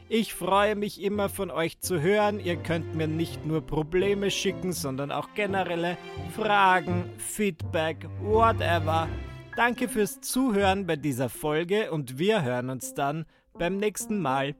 Ich 0.08 0.32
freue 0.32 0.76
mich 0.76 1.02
immer 1.02 1.28
von 1.28 1.50
euch 1.50 1.80
zu 1.80 2.00
hören. 2.00 2.38
Ihr 2.38 2.56
könnt 2.56 2.94
mir 2.94 3.08
nicht 3.08 3.44
nur 3.44 3.62
Probleme 3.62 4.30
schicken, 4.30 4.72
sondern 4.72 5.10
auch 5.10 5.34
generelle 5.34 5.98
Fragen, 6.36 7.10
Feedback, 7.18 8.08
whatever. 8.22 9.08
Danke 9.56 9.88
fürs 9.88 10.20
Zuhören 10.20 10.86
bei 10.86 10.94
dieser 10.94 11.28
Folge 11.28 11.90
und 11.90 12.16
wir 12.16 12.42
hören 12.42 12.70
uns 12.70 12.94
dann 12.94 13.26
beim 13.58 13.76
nächsten 13.76 14.20
Mal. 14.20 14.54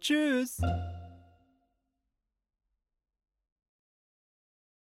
Tschüss! 0.00 0.62